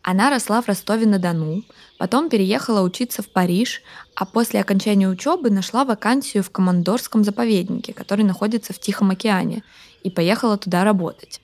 Она 0.08 0.30
росла 0.30 0.62
в 0.62 0.68
Ростове-на-Дону, 0.68 1.64
потом 1.98 2.28
переехала 2.28 2.82
учиться 2.82 3.22
в 3.22 3.28
Париж, 3.28 3.82
а 4.14 4.25
после 4.25 4.60
окончания 4.60 5.08
учебы 5.08 5.50
нашла 5.50 5.84
вакансию 5.84 6.44
в 6.44 6.50
Командорском 6.50 7.25
заповеднике, 7.25 7.92
который 7.92 8.25
находится 8.25 8.72
в 8.72 8.78
Тихом 8.78 9.10
океане, 9.10 9.64
и 10.04 10.10
поехала 10.10 10.58
туда 10.58 10.84
работать. 10.84 11.40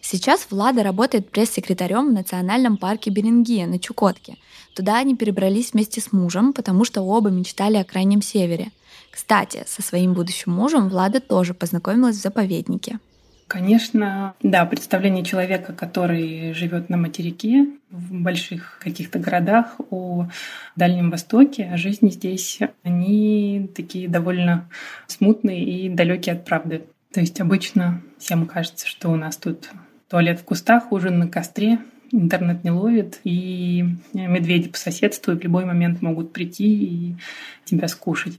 Сейчас 0.00 0.48
Влада 0.50 0.82
работает 0.82 1.30
пресс-секретарем 1.30 2.08
в 2.08 2.12
национальном 2.12 2.76
парке 2.76 3.08
Берингия 3.10 3.68
на 3.68 3.78
Чукотке. 3.78 4.36
Туда 4.74 4.98
они 4.98 5.14
перебрались 5.14 5.72
вместе 5.72 6.00
с 6.00 6.10
мужем, 6.10 6.54
потому 6.54 6.84
что 6.84 7.02
оба 7.02 7.30
мечтали 7.30 7.76
о 7.76 7.84
Крайнем 7.84 8.20
Севере. 8.20 8.72
Кстати, 9.12 9.62
со 9.68 9.80
своим 9.80 10.14
будущим 10.14 10.50
мужем 10.50 10.88
Влада 10.88 11.20
тоже 11.20 11.54
познакомилась 11.54 12.16
в 12.16 12.22
заповеднике. 12.22 12.98
Конечно, 13.46 14.34
да, 14.42 14.64
представление 14.64 15.24
человека, 15.24 15.72
который 15.72 16.54
живет 16.54 16.88
на 16.88 16.96
материке, 16.96 17.66
в 17.90 18.14
больших 18.14 18.78
каких-то 18.82 19.18
городах, 19.18 19.76
о 19.90 20.28
Дальнем 20.74 21.10
Востоке, 21.10 21.64
о 21.64 21.76
жизни 21.76 22.08
здесь, 22.08 22.60
они 22.82 23.70
такие 23.74 24.08
довольно 24.08 24.68
смутные 25.06 25.64
и 25.64 25.88
далекие 25.90 26.34
от 26.34 26.44
правды. 26.46 26.84
То 27.12 27.20
есть 27.20 27.40
обычно 27.40 28.00
всем 28.18 28.46
кажется, 28.46 28.86
что 28.86 29.10
у 29.10 29.16
нас 29.16 29.36
тут 29.36 29.68
туалет 30.08 30.40
в 30.40 30.44
кустах, 30.44 30.90
ужин 30.90 31.18
на 31.18 31.28
костре, 31.28 31.78
интернет 32.10 32.64
не 32.64 32.70
ловит, 32.70 33.20
и 33.24 33.84
медведи 34.14 34.68
по 34.68 34.78
соседству 34.78 35.34
в 35.34 35.42
любой 35.42 35.66
момент 35.66 36.00
могут 36.00 36.32
прийти 36.32 36.84
и 36.84 37.16
тебя 37.64 37.88
скушать. 37.88 38.38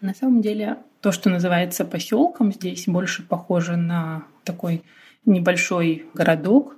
На 0.00 0.14
самом 0.14 0.42
деле 0.42 0.78
то, 1.00 1.12
что 1.12 1.28
называется 1.28 1.84
поселком 1.84 2.52
здесь, 2.52 2.86
больше 2.86 3.22
похоже 3.22 3.76
на 3.76 4.24
такой 4.44 4.82
небольшой 5.24 6.06
городок. 6.14 6.76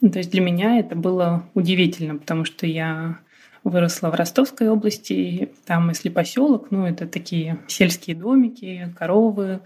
Ну, 0.00 0.10
то 0.10 0.18
есть 0.18 0.30
для 0.30 0.40
меня 0.40 0.78
это 0.78 0.94
было 0.94 1.44
удивительно, 1.54 2.16
потому 2.16 2.44
что 2.44 2.66
я 2.66 3.18
выросла 3.64 4.10
в 4.10 4.14
Ростовской 4.14 4.68
области. 4.68 5.50
Там, 5.66 5.88
если 5.88 6.08
поселок, 6.08 6.68
ну, 6.70 6.86
это 6.86 7.06
такие 7.06 7.58
сельские 7.66 8.16
домики, 8.16 8.94
коровы, 8.98 9.60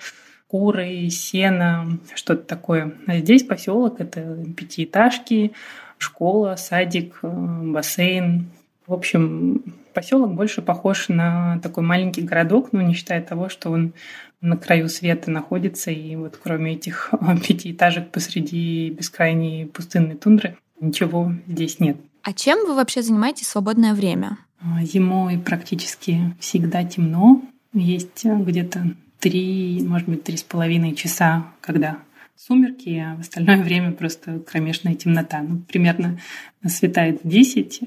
куры, 0.48 1.08
сено, 1.10 1.98
что-то 2.14 2.42
такое. 2.42 2.94
А 3.06 3.18
здесь 3.18 3.44
поселок 3.44 4.00
это 4.00 4.44
пятиэтажки, 4.56 5.52
школа, 5.98 6.56
садик, 6.56 7.18
бассейн. 7.22 8.46
В 8.86 8.92
общем, 8.92 9.62
Поселок 9.94 10.34
больше 10.34 10.60
похож 10.60 11.08
на 11.08 11.60
такой 11.62 11.84
маленький 11.84 12.22
городок, 12.22 12.72
но 12.72 12.82
не 12.82 12.94
считая 12.94 13.22
того, 13.22 13.48
что 13.48 13.70
он 13.70 13.92
на 14.40 14.56
краю 14.56 14.88
света 14.88 15.30
находится, 15.30 15.90
и 15.90 16.16
вот 16.16 16.38
кроме 16.42 16.74
этих 16.74 17.12
пятиэтажек 17.46 18.10
посреди 18.10 18.90
бескрайней 18.90 19.66
пустынной 19.66 20.16
тундры 20.16 20.58
ничего 20.80 21.32
здесь 21.46 21.80
нет. 21.80 21.96
А 22.22 22.32
чем 22.32 22.66
вы 22.66 22.74
вообще 22.74 23.02
занимаетесь 23.02 23.46
в 23.46 23.50
свободное 23.50 23.94
время? 23.94 24.38
А, 24.60 24.82
зимой 24.82 25.38
практически 25.38 26.34
всегда 26.40 26.84
темно. 26.84 27.42
Есть 27.72 28.24
где-то 28.24 28.94
три, 29.18 29.82
может 29.86 30.08
быть, 30.08 30.24
три 30.24 30.36
с 30.36 30.42
половиной 30.42 30.94
часа, 30.94 31.46
когда 31.60 31.98
сумерки, 32.36 32.90
а 32.98 33.16
в 33.16 33.20
остальное 33.20 33.62
время 33.62 33.92
просто 33.92 34.40
кромешная 34.40 34.94
темнота. 34.94 35.42
Ну, 35.42 35.58
примерно 35.58 36.18
светает 36.66 37.22
в 37.22 37.28
10, 37.28 37.82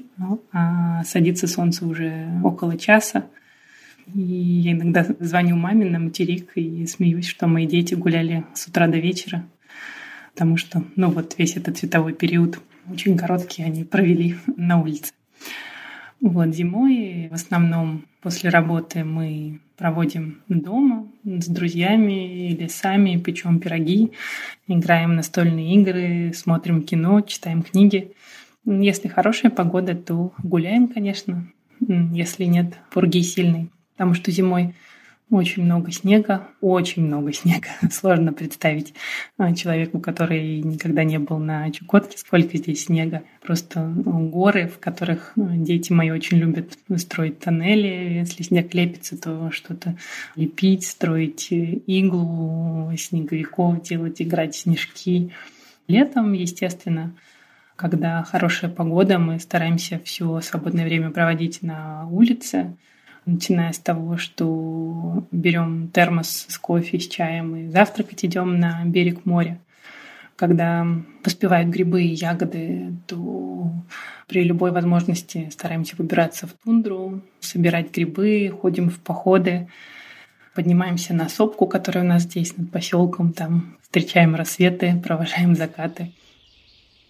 а 0.52 1.04
садится 1.04 1.46
солнце 1.46 1.86
уже 1.86 2.28
около 2.42 2.76
часа. 2.78 3.26
И 4.14 4.20
я 4.20 4.72
иногда 4.72 5.06
звоню 5.20 5.56
маме 5.56 5.84
на 5.84 5.98
материк 5.98 6.52
и 6.54 6.86
смеюсь, 6.86 7.26
что 7.26 7.46
мои 7.46 7.66
дети 7.66 7.94
гуляли 7.94 8.44
с 8.54 8.66
утра 8.66 8.86
до 8.86 8.98
вечера, 8.98 9.44
потому 10.32 10.56
что, 10.56 10.82
ну 10.96 11.10
вот 11.10 11.34
весь 11.36 11.56
этот 11.56 11.76
световой 11.76 12.14
период 12.14 12.58
очень 12.90 13.18
короткий 13.18 13.62
они 13.62 13.84
провели 13.84 14.36
на 14.56 14.80
улице. 14.80 15.12
Вот 16.20 16.54
зимой 16.54 17.28
в 17.30 17.34
основном 17.34 18.06
после 18.22 18.50
работы 18.50 19.04
мы 19.04 19.60
проводим 19.78 20.42
дома 20.48 21.08
с 21.24 21.46
друзьями 21.46 22.50
или 22.50 22.66
сами, 22.66 23.16
печем 23.16 23.60
пироги, 23.60 24.10
играем 24.66 25.14
настольные 25.14 25.76
игры, 25.76 26.32
смотрим 26.34 26.82
кино, 26.82 27.20
читаем 27.20 27.62
книги. 27.62 28.12
Если 28.66 29.06
хорошая 29.06 29.52
погода, 29.52 29.94
то 29.94 30.32
гуляем, 30.42 30.88
конечно. 30.88 31.46
Если 31.80 32.44
нет, 32.44 32.74
пурги 32.90 33.22
сильной. 33.22 33.70
Потому 33.92 34.14
что 34.14 34.32
зимой 34.32 34.74
очень 35.30 35.64
много 35.64 35.92
снега, 35.92 36.48
очень 36.60 37.04
много 37.04 37.32
снега. 37.32 37.68
Сложно 37.90 38.32
представить 38.32 38.94
а, 39.36 39.54
человеку, 39.54 40.00
который 40.00 40.60
никогда 40.60 41.04
не 41.04 41.18
был 41.18 41.38
на 41.38 41.70
Чукотке, 41.70 42.16
сколько 42.16 42.56
здесь 42.56 42.84
снега. 42.84 43.22
Просто 43.42 43.80
ну, 43.80 44.28
горы, 44.28 44.68
в 44.68 44.78
которых 44.78 45.32
а, 45.36 45.40
дети 45.40 45.92
мои 45.92 46.10
очень 46.10 46.38
любят 46.38 46.78
строить 46.96 47.40
тоннели. 47.40 48.18
Если 48.20 48.42
снег 48.42 48.72
лепится, 48.72 49.20
то 49.20 49.50
что-то 49.50 49.96
лепить, 50.34 50.86
строить 50.86 51.48
иглу, 51.50 52.90
снеговиков 52.96 53.82
делать, 53.82 54.22
играть 54.22 54.54
в 54.54 54.58
снежки. 54.58 55.32
Летом, 55.88 56.32
естественно, 56.32 57.14
когда 57.76 58.22
хорошая 58.22 58.70
погода, 58.70 59.18
мы 59.18 59.38
стараемся 59.38 60.00
все 60.04 60.40
свободное 60.40 60.84
время 60.84 61.10
проводить 61.10 61.62
на 61.62 62.08
улице 62.08 62.76
начиная 63.28 63.72
с 63.72 63.78
того, 63.78 64.16
что 64.16 65.24
берем 65.30 65.88
термос 65.88 66.46
с 66.48 66.58
кофе, 66.58 66.98
с 66.98 67.06
чаем 67.06 67.56
и 67.56 67.68
завтракать 67.68 68.24
идем 68.24 68.58
на 68.58 68.84
берег 68.84 69.24
моря. 69.24 69.60
Когда 70.36 70.86
поспевают 71.22 71.68
грибы 71.68 72.02
и 72.02 72.14
ягоды, 72.14 72.94
то 73.06 73.72
при 74.28 74.44
любой 74.44 74.70
возможности 74.70 75.48
стараемся 75.50 75.96
выбираться 75.96 76.46
в 76.46 76.52
тундру, 76.52 77.22
собирать 77.40 77.92
грибы, 77.92 78.52
ходим 78.60 78.88
в 78.88 78.98
походы, 79.00 79.68
поднимаемся 80.54 81.14
на 81.14 81.28
сопку, 81.28 81.66
которая 81.66 82.04
у 82.04 82.06
нас 82.06 82.22
здесь 82.22 82.56
над 82.56 82.70
поселком, 82.70 83.32
там 83.32 83.78
встречаем 83.82 84.34
рассветы, 84.34 85.00
провожаем 85.04 85.54
закаты. 85.54 86.12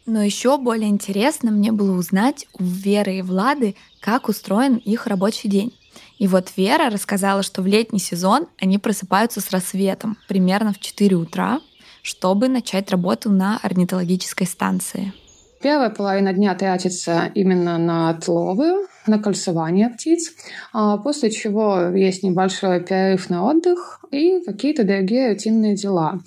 Но 0.07 0.23
еще 0.23 0.57
более 0.57 0.89
интересно 0.89 1.51
мне 1.51 1.71
было 1.71 1.95
узнать 1.99 2.47
у 2.59 2.65
Веры 2.65 3.19
и 3.19 3.23
Влады, 3.23 3.75
как 4.01 4.31
устроен 4.31 4.77
их 4.77 5.07
рабочий 5.07 5.51
день. 5.51 5.75
И 6.19 6.27
вот 6.27 6.53
Вера 6.57 6.91
рассказала, 6.91 7.43
что 7.43 7.63
в 7.63 7.67
летний 7.67 8.01
сезон 8.01 8.49
они 8.61 8.79
просыпаются 8.79 9.41
с 9.41 9.51
рассветом, 9.51 10.17
примерно 10.29 10.73
в 10.73 10.81
4 10.81 11.17
утра, 11.17 11.61
чтобы 12.03 12.49
начать 12.49 12.91
работу 12.91 13.31
на 13.31 13.59
орнитологической 13.59 14.47
станции. 14.47 15.13
Первая 15.61 15.91
половина 15.91 16.33
дня 16.33 16.55
тратится 16.55 17.33
именно 17.35 17.79
на 17.79 18.11
отловы, 18.11 18.87
на 19.09 19.19
кольцевание 19.19 19.89
птиц, 19.89 20.33
а 20.73 20.99
после 20.99 21.31
чего 21.31 21.89
есть 21.95 22.23
небольшой 22.23 22.81
перерыв 22.81 23.29
на 23.29 23.45
отдых 23.45 24.05
и 24.11 24.43
какие-то 24.45 24.85
другие 24.85 25.31
рутинные 25.31 25.75
дела. 25.75 26.21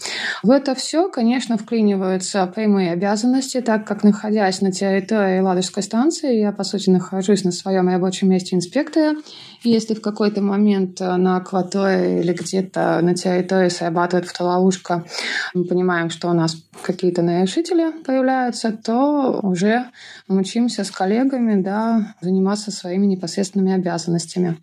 В 0.43 0.51
это 0.51 0.75
все, 0.75 1.09
конечно, 1.09 1.57
вклиниваются 1.57 2.45
прямые 2.47 2.91
обязанности, 2.91 3.61
так 3.61 3.85
как, 3.85 4.03
находясь 4.03 4.61
на 4.61 4.71
территории 4.71 5.39
Ладожской 5.39 5.83
станции, 5.83 6.39
я, 6.39 6.51
по 6.51 6.63
сути, 6.63 6.89
нахожусь 6.89 7.43
на 7.43 7.51
своем 7.51 7.89
рабочем 7.89 8.29
месте 8.29 8.55
инспектора, 8.55 9.15
и 9.63 9.69
если 9.69 9.93
в 9.93 10.01
какой-то 10.01 10.41
момент 10.41 10.99
на 10.99 11.37
акватории 11.37 12.21
или 12.21 12.33
где-то 12.33 12.99
на 13.01 13.15
территории 13.15 13.69
срабатывает 13.69 14.27
фотоловушка, 14.27 15.05
мы 15.53 15.65
понимаем, 15.65 16.09
что 16.09 16.29
у 16.29 16.33
нас 16.33 16.55
какие-то 16.81 17.21
нарушители 17.21 17.91
появляются, 18.03 18.71
то 18.71 19.39
уже 19.43 19.85
учимся 20.27 20.83
с 20.83 20.91
коллегами 20.91 21.61
да, 21.61 22.15
заниматься 22.21 22.71
своими 22.71 23.05
непосредственными 23.05 23.73
обязанностями. 23.73 24.57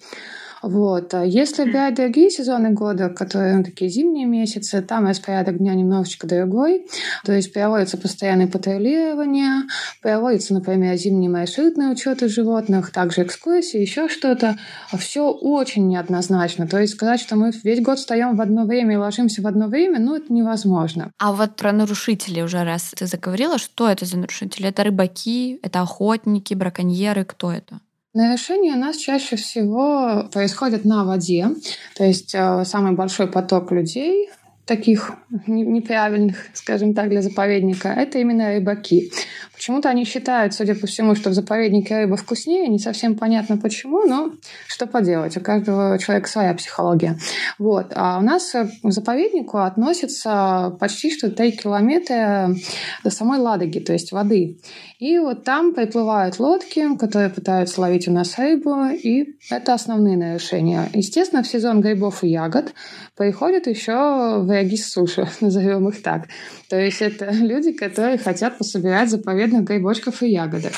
Вот. 0.68 1.14
А 1.14 1.24
если 1.24 1.64
брать 1.64 1.94
другие 1.94 2.28
сезоны 2.28 2.72
года, 2.72 3.08
которые 3.08 3.56
ну, 3.56 3.64
такие 3.64 3.88
зимние 3.88 4.26
месяцы, 4.26 4.82
там 4.82 5.06
распорядок 5.06 5.56
дня 5.56 5.74
немножечко 5.74 6.26
другой. 6.26 6.86
То 7.24 7.32
есть 7.32 7.54
проводится 7.54 7.96
постоянное 7.96 8.48
патрулирование, 8.48 9.62
проводится, 10.02 10.52
например, 10.52 10.94
зимний 10.96 11.30
маршрутный 11.30 11.90
учет 11.90 12.20
животных, 12.20 12.90
также 12.90 13.22
экскурсии, 13.22 13.80
еще 13.80 14.10
что-то. 14.10 14.58
Все 14.98 15.30
очень 15.30 15.88
неоднозначно. 15.88 16.68
То 16.68 16.78
есть 16.78 16.92
сказать, 16.96 17.20
что 17.20 17.36
мы 17.36 17.50
весь 17.64 17.80
год 17.80 17.98
встаем 17.98 18.36
в 18.36 18.40
одно 18.42 18.66
время 18.66 18.92
и 18.94 18.98
ложимся 18.98 19.40
в 19.40 19.46
одно 19.46 19.68
время, 19.68 19.98
ну, 19.98 20.16
это 20.16 20.30
невозможно. 20.30 21.12
А 21.18 21.32
вот 21.32 21.56
про 21.56 21.72
нарушителей 21.72 22.42
уже 22.42 22.62
раз 22.62 22.92
ты 22.94 23.06
заговорила, 23.06 23.56
что 23.56 23.88
это 23.88 24.04
за 24.04 24.18
нарушители? 24.18 24.68
Это 24.68 24.84
рыбаки, 24.84 25.60
это 25.62 25.80
охотники, 25.80 26.52
браконьеры, 26.52 27.24
кто 27.24 27.50
это? 27.52 27.80
Нарушения 28.14 28.72
у 28.72 28.78
нас 28.78 28.96
чаще 28.96 29.36
всего 29.36 30.28
происходят 30.32 30.86
на 30.86 31.04
воде, 31.04 31.48
то 31.94 32.04
есть 32.04 32.34
э, 32.34 32.64
самый 32.64 32.92
большой 32.92 33.26
поток 33.26 33.70
людей 33.70 34.30
таких 34.68 35.12
неправильных, 35.46 36.36
скажем 36.52 36.94
так, 36.94 37.08
для 37.08 37.22
заповедника, 37.22 37.88
это 37.88 38.18
именно 38.18 38.54
рыбаки. 38.54 39.10
Почему-то 39.54 39.88
они 39.88 40.04
считают, 40.04 40.54
судя 40.54 40.76
по 40.76 40.86
всему, 40.86 41.16
что 41.16 41.30
в 41.30 41.32
заповеднике 41.32 41.98
рыба 41.98 42.16
вкуснее, 42.16 42.68
не 42.68 42.78
совсем 42.78 43.16
понятно 43.16 43.56
почему, 43.56 44.06
но 44.06 44.30
что 44.68 44.86
поделать, 44.86 45.36
у 45.36 45.40
каждого 45.40 45.98
человека 45.98 46.28
своя 46.28 46.54
психология. 46.54 47.18
Вот. 47.58 47.92
А 47.96 48.18
у 48.18 48.22
нас 48.22 48.52
к 48.52 48.90
заповеднику 48.90 49.58
относится 49.58 50.76
почти 50.78 51.10
что 51.10 51.30
3 51.30 51.52
километра 51.52 52.54
до 53.02 53.10
самой 53.10 53.40
Ладоги, 53.40 53.80
то 53.80 53.92
есть 53.92 54.12
воды. 54.12 54.58
И 54.98 55.16
вот 55.20 55.44
там 55.44 55.74
приплывают 55.74 56.40
лодки, 56.40 56.96
которые 56.96 57.30
пытаются 57.30 57.80
ловить 57.80 58.08
у 58.08 58.12
нас 58.12 58.36
рыбу, 58.36 58.86
и 58.86 59.36
это 59.48 59.74
основные 59.74 60.16
нарушения. 60.16 60.90
Естественно, 60.92 61.44
в 61.44 61.46
сезон 61.46 61.80
грибов 61.80 62.24
и 62.24 62.28
ягод 62.28 62.74
приходят 63.16 63.68
еще 63.68 64.40
враги 64.40 64.76
с 64.76 64.90
суши, 64.90 65.28
назовем 65.40 65.88
их 65.88 66.02
так. 66.02 66.24
То 66.68 66.76
есть 66.80 67.00
это 67.00 67.30
люди, 67.30 67.70
которые 67.70 68.18
хотят 68.18 68.58
пособирать 68.58 69.08
заповедных 69.08 69.62
грибочков 69.62 70.20
и 70.24 70.30
ягодок. 70.30 70.72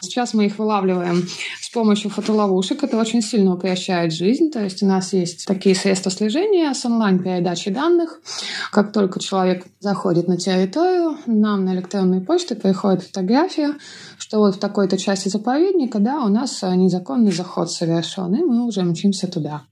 Сейчас 0.00 0.32
мы 0.32 0.46
их 0.46 0.58
вылавливаем 0.58 1.28
с 1.60 1.67
помощью 1.72 2.10
фотоловушек. 2.10 2.82
Это 2.82 2.98
очень 2.98 3.22
сильно 3.22 3.54
упрощает 3.54 4.12
жизнь. 4.12 4.50
То 4.50 4.62
есть 4.62 4.82
у 4.82 4.86
нас 4.86 5.12
есть 5.12 5.46
такие 5.46 5.74
средства 5.74 6.10
слежения 6.10 6.72
с 6.72 6.84
онлайн-передачей 6.84 7.70
данных. 7.70 8.20
Как 8.72 8.92
только 8.92 9.20
человек 9.20 9.66
заходит 9.80 10.28
на 10.28 10.36
территорию, 10.36 11.16
нам 11.26 11.64
на 11.64 11.74
электронную 11.74 12.24
почту 12.24 12.56
приходит 12.56 13.02
фотография, 13.02 13.74
что 14.18 14.38
вот 14.38 14.56
в 14.56 14.58
такой-то 14.58 14.98
части 14.98 15.28
заповедника, 15.28 15.98
да, 15.98 16.24
у 16.24 16.28
нас 16.28 16.62
незаконный 16.62 17.32
заход 17.32 17.70
совершен, 17.70 18.34
и 18.34 18.42
мы 18.42 18.66
уже 18.66 18.82
мчимся 18.82 19.26
туда. 19.26 19.62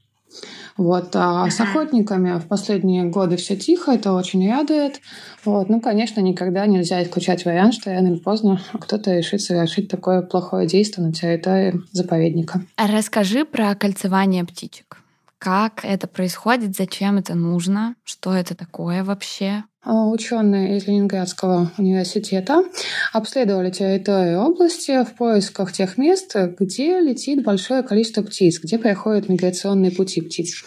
Вот. 0.77 1.15
А 1.15 1.49
с 1.51 1.61
охотниками 1.61 2.39
в 2.39 2.47
последние 2.47 3.05
годы 3.05 3.37
все 3.37 3.57
тихо, 3.57 3.93
это 3.93 4.13
очень 4.13 4.51
радует. 4.51 5.01
Вот. 5.45 5.69
Ну, 5.69 5.81
конечно, 5.81 6.21
никогда 6.21 6.67
нельзя 6.67 7.03
исключать 7.03 7.45
вариант, 7.45 7.75
что 7.75 7.91
рано 7.91 8.09
или 8.09 8.19
поздно 8.19 8.61
кто-то 8.79 9.17
решит 9.17 9.41
совершить 9.41 9.89
такое 9.89 10.23
плохое 10.23 10.67
действие 10.67 11.07
на 11.07 11.13
территории 11.13 11.81
заповедника. 11.93 12.63
А 12.77 12.87
расскажи 12.87 13.45
про 13.45 13.75
кольцевание 13.75 14.45
птичек. 14.45 14.99
Как 15.39 15.85
это 15.85 16.07
происходит, 16.07 16.75
зачем 16.75 17.19
это 17.19 17.35
нужно, 17.35 17.95
что 18.05 18.35
это 18.35 18.55
такое 18.55 19.05
вообще? 19.05 19.65
А, 19.83 20.09
ученые 20.09 20.79
из 20.79 20.87
Ленинградского 20.87 21.71
университета 21.77 22.65
обследовали 23.13 23.71
территорию 23.71 24.41
области 24.41 25.05
в 25.05 25.15
поисках 25.15 25.73
тех 25.73 25.99
мест, 25.99 26.35
где 26.59 27.01
летит 27.01 27.45
большое 27.45 27.83
количество 27.83 28.23
птиц, 28.23 28.59
где 28.61 28.79
проходят 28.79 29.29
миграционные 29.29 29.93
пути 29.93 30.23
птиц. 30.23 30.65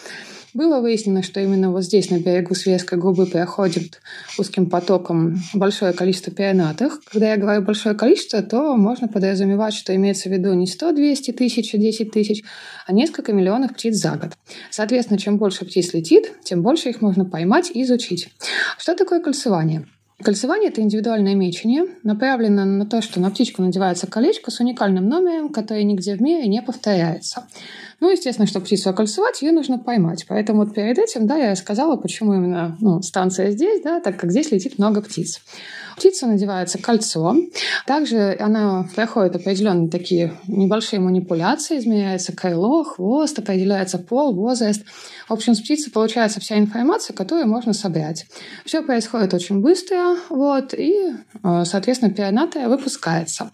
Было 0.52 0.80
выяснено, 0.80 1.22
что 1.22 1.40
именно 1.40 1.70
вот 1.70 1.84
здесь, 1.84 2.10
на 2.10 2.18
берегу 2.18 2.54
Свирской 2.54 2.98
губы, 2.98 3.26
проходит 3.26 4.00
узким 4.36 4.68
потоком 4.68 5.36
большое 5.54 5.92
количество 5.92 6.32
пернатых. 6.32 7.00
Когда 7.04 7.30
я 7.30 7.36
говорю 7.36 7.62
большое 7.62 7.94
количество, 7.94 8.42
то 8.42 8.76
можно 8.76 9.06
подразумевать, 9.06 9.74
что 9.74 9.94
имеется 9.94 10.28
в 10.28 10.32
виду 10.32 10.52
не 10.54 10.66
100, 10.66 10.92
200 10.92 11.32
тысяч, 11.32 11.72
10 11.72 12.10
тысяч, 12.10 12.42
а 12.86 12.92
несколько 12.92 13.32
миллионов 13.32 13.74
птиц 13.74 13.96
за 13.96 14.16
год. 14.16 14.32
Соответственно, 14.70 15.18
чем 15.18 15.38
больше 15.38 15.64
птиц 15.64 15.94
летит, 15.94 16.32
тем 16.42 16.62
больше 16.62 16.88
их 16.88 17.00
можно 17.00 17.24
поймать 17.24 17.70
и 17.72 17.82
изучить. 17.82 18.28
Что 18.76 18.96
такое 18.96 19.20
кольцевание? 19.20 19.86
Кольцевание– 20.22 20.68
это 20.70 20.82
индивидуальное 20.82 21.34
мечение, 21.34 21.84
направлено 22.02 22.66
на 22.66 22.84
то, 22.84 23.00
что 23.00 23.20
на 23.20 23.30
птичку 23.30 23.62
надевается 23.62 24.06
колечко 24.06 24.50
с 24.50 24.60
уникальным 24.60 25.08
номером, 25.08 25.48
который 25.48 25.82
нигде 25.84 26.14
в 26.14 26.20
мире 26.20 26.46
не 26.46 26.60
повторяется. 26.60 27.46
Ну, 28.00 28.10
естественно, 28.10 28.46
чтобы 28.46 28.66
птицу 28.66 28.90
окольцевать, 28.90 29.40
ее 29.40 29.52
нужно 29.52 29.78
поймать. 29.78 30.26
Поэтому 30.28 30.64
вот 30.64 30.74
перед 30.74 30.98
этим, 30.98 31.26
да, 31.26 31.36
я 31.36 31.56
сказала, 31.56 31.96
почему 31.96 32.34
именно 32.34 32.76
ну, 32.80 33.00
станция 33.00 33.50
здесь, 33.50 33.82
да, 33.82 34.00
так 34.00 34.18
как 34.18 34.30
здесь 34.30 34.50
летит 34.50 34.78
много 34.78 35.00
птиц. 35.00 35.40
Птица 35.96 36.26
надевается 36.26 36.78
кольцо. 36.78 37.36
Также 37.86 38.36
она 38.38 38.88
проходит 38.94 39.36
определенные 39.36 39.90
такие 39.90 40.34
небольшие 40.46 41.00
манипуляции. 41.00 41.78
Измеряется 41.78 42.34
крыло, 42.34 42.84
хвост, 42.84 43.38
определяется 43.38 43.98
пол, 43.98 44.34
возраст. 44.34 44.82
В 45.28 45.32
общем, 45.32 45.54
с 45.54 45.60
птицы 45.60 45.90
получается 45.90 46.40
вся 46.40 46.58
информация, 46.58 47.14
которую 47.14 47.48
можно 47.48 47.72
собрать. 47.72 48.26
Все 48.64 48.82
происходит 48.82 49.34
очень 49.34 49.60
быстро, 49.60 50.16
вот, 50.28 50.74
и, 50.74 51.14
э, 51.42 51.64
соответственно, 51.64 52.12
перинатая 52.12 52.68
выпускается. 52.68 53.50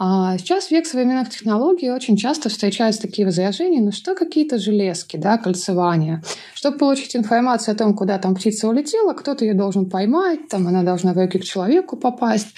А 0.00 0.38
сейчас 0.38 0.70
век 0.70 0.86
современных 0.86 1.28
технологий 1.30 1.90
очень 1.90 2.16
часто 2.16 2.48
встречаются 2.48 3.02
такие 3.02 3.26
возражения, 3.26 3.80
ну 3.80 3.90
что 3.90 4.14
какие-то 4.14 4.58
железки, 4.58 5.16
да, 5.16 5.38
кольцевание. 5.38 6.22
Чтобы 6.54 6.78
получить 6.78 7.16
информацию 7.16 7.74
о 7.74 7.76
том, 7.76 7.94
куда 7.94 8.18
там 8.18 8.36
птица 8.36 8.68
улетела, 8.68 9.12
кто-то 9.12 9.44
ее 9.44 9.54
должен 9.54 9.90
поймать, 9.90 10.48
там 10.48 10.68
она 10.68 10.84
должна 10.84 11.14
в 11.14 11.18
руки 11.18 11.38
к 11.38 11.44
человеку 11.44 11.96
попасть. 11.96 12.54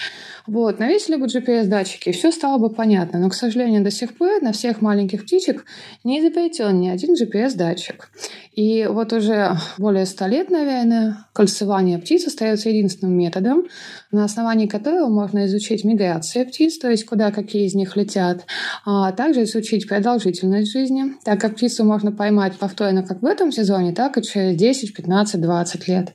Вот, 0.47 0.79
навесили 0.79 1.15
бы 1.15 1.27
GPS-датчики, 1.27 2.11
все 2.11 2.31
стало 2.31 2.57
бы 2.57 2.69
понятно. 2.69 3.19
Но, 3.19 3.29
к 3.29 3.33
сожалению, 3.33 3.83
до 3.83 3.91
сих 3.91 4.17
пор 4.17 4.41
на 4.41 4.51
всех 4.51 4.81
маленьких 4.81 5.23
птичек 5.23 5.65
не 6.03 6.19
изобретен 6.19 6.79
ни 6.79 6.89
один 6.89 7.15
GPS-датчик. 7.15 8.09
И 8.53 8.85
вот 8.89 9.13
уже 9.13 9.55
более 9.77 10.05
ста 10.05 10.27
лет, 10.27 10.49
наверное, 10.49 11.25
кольцевание 11.33 11.99
птиц 11.99 12.27
остается 12.27 12.69
единственным 12.69 13.17
методом, 13.17 13.63
на 14.11 14.25
основании 14.25 14.67
которого 14.67 15.07
можно 15.07 15.45
изучить 15.45 15.83
миграцию 15.83 16.45
птиц, 16.45 16.77
то 16.77 16.89
есть 16.89 17.05
куда 17.05 17.30
какие 17.31 17.65
из 17.65 17.73
них 17.73 17.95
летят, 17.95 18.45
а 18.85 19.11
также 19.11 19.43
изучить 19.43 19.87
продолжительность 19.87 20.71
жизни, 20.71 21.15
так 21.23 21.39
как 21.39 21.55
птицу 21.55 21.83
можно 21.83 22.11
поймать 22.11 22.57
повторно 22.57 23.03
как 23.03 23.21
в 23.21 23.25
этом 23.25 23.51
сезоне, 23.51 23.93
так 23.93 24.17
и 24.17 24.23
через 24.23 24.57
10, 24.57 24.93
15, 24.93 25.41
20 25.41 25.87
лет. 25.87 26.13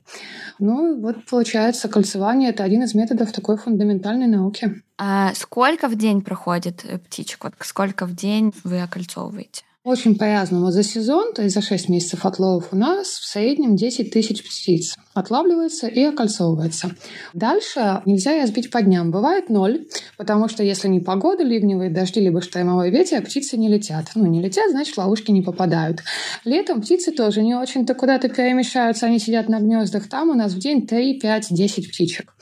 Ну, 0.59 0.99
вот 0.99 1.25
получается, 1.29 1.87
кольцевание– 1.87 2.49
это 2.51 2.63
один 2.63 2.83
из 2.83 2.95
методов 2.95 3.31
такой 3.31 3.57
фундаментальной 3.57 4.27
науки. 4.27 4.81
А 4.97 5.33
сколько 5.35 5.87
в 5.87 5.95
день 5.95 6.21
проходит 6.21 6.83
э, 6.83 6.97
птичек? 6.97 7.43
Вот 7.43 7.53
сколько 7.59 8.05
в 8.05 8.15
день 8.15 8.51
вы 8.63 8.81
окольцовываете? 8.81 9.63
Очень 9.87 10.17
по-разному. 10.17 10.69
За 10.71 10.83
сезон, 10.83 11.33
то 11.33 11.43
есть 11.43 11.55
за 11.55 11.61
6 11.61 11.87
месяцев 11.87 12.25
отловов, 12.25 12.69
у 12.71 12.75
нас 12.75 13.07
в 13.07 13.25
среднем 13.25 13.77
10 13.77 14.11
тысяч 14.11 14.43
птиц 14.43 14.97
отлавливается 15.17 15.87
и 15.87 16.03
окольцовывается. 16.03 16.91
Дальше 17.33 18.01
нельзя 18.05 18.41
разбить 18.41 18.69
по 18.69 18.81
дням. 18.81 19.11
Бывает 19.11 19.49
ноль, 19.49 19.87
потому 20.17 20.47
что 20.47 20.63
если 20.63 20.87
не 20.87 20.99
погода, 20.99 21.43
ливневые 21.43 21.89
дожди, 21.89 22.19
либо 22.19 22.41
штормовой 22.41 22.89
ветер, 22.91 23.21
птицы 23.23 23.57
не 23.57 23.69
летят. 23.69 24.05
Ну, 24.15 24.25
не 24.25 24.41
летят, 24.41 24.71
значит, 24.71 24.97
ловушки 24.97 25.31
не 25.31 25.41
попадают. 25.41 26.01
Летом 26.45 26.81
птицы 26.81 27.11
тоже 27.11 27.41
не 27.41 27.55
очень-то 27.55 27.93
куда-то 27.93 28.29
перемещаются, 28.29 29.07
они 29.07 29.19
сидят 29.19 29.49
на 29.49 29.59
гнездах. 29.59 30.07
Там 30.07 30.29
у 30.29 30.33
нас 30.33 30.53
в 30.53 30.59
день 30.59 30.87
3, 30.87 31.19
5, 31.19 31.47
10 31.49 31.89
птичек. 31.89 32.33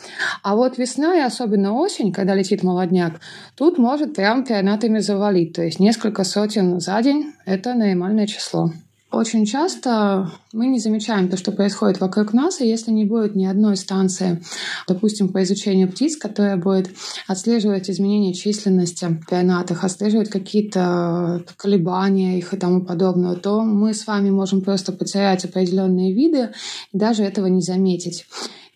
А 0.43 0.55
вот 0.55 0.77
весна 0.77 1.15
и 1.15 1.21
особенно 1.21 1.73
осень, 1.73 2.11
когда 2.11 2.35
летит 2.35 2.63
молодняк, 2.63 3.19
тут 3.55 3.77
может 3.77 4.15
прям 4.15 4.43
пернатыми 4.43 4.99
завалить. 4.99 5.53
То 5.53 5.63
есть 5.63 5.79
несколько 5.79 6.23
сотен 6.23 6.79
за 6.79 7.01
день 7.01 7.33
это 7.45 7.73
нормальное 7.73 8.27
число. 8.27 8.71
Очень 9.11 9.45
часто 9.45 10.29
мы 10.51 10.67
не 10.67 10.79
замечаем 10.79 11.29
то, 11.29 11.37
что 11.37 11.51
происходит 11.53 12.01
вокруг 12.01 12.33
нас, 12.33 12.59
и 12.59 12.67
если 12.67 12.91
не 12.91 13.05
будет 13.05 13.35
ни 13.35 13.45
одной 13.45 13.77
станции, 13.77 14.43
допустим, 14.87 15.29
по 15.29 15.41
изучению 15.43 15.89
птиц, 15.89 16.17
которая 16.17 16.57
будет 16.57 16.89
отслеживать 17.27 17.89
изменения 17.89 18.33
численности 18.33 19.07
пернатых, 19.29 19.83
отслеживать 19.83 20.29
какие-то 20.29 21.45
колебания 21.55 22.37
их 22.37 22.53
и 22.53 22.57
тому 22.57 22.81
подобное, 22.81 23.35
то 23.35 23.61
мы 23.61 23.93
с 23.93 24.05
вами 24.05 24.31
можем 24.31 24.61
просто 24.61 24.91
потерять 24.91 25.45
определенные 25.45 26.13
виды 26.13 26.51
и 26.91 26.97
даже 26.97 27.23
этого 27.23 27.45
не 27.45 27.61
заметить. 27.61 28.25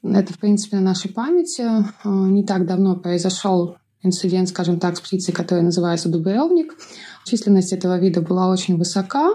Это, 0.01 0.31
в 0.31 0.39
принципе, 0.39 0.77
на 0.77 0.83
нашей 0.83 1.11
памяти. 1.11 1.65
Не 2.05 2.43
так 2.45 2.65
давно 2.65 2.95
произошел 2.95 3.75
инцидент, 4.01 4.47
скажем 4.47 4.79
так, 4.79 4.95
с 4.95 5.01
птицей, 5.01 5.33
которая 5.33 5.65
называется 5.65 6.07
дубровник. 6.07 6.73
Численность 7.25 7.73
этого 7.73 7.99
вида 7.99 8.21
была 8.21 8.47
очень 8.49 8.77
высока, 8.77 9.33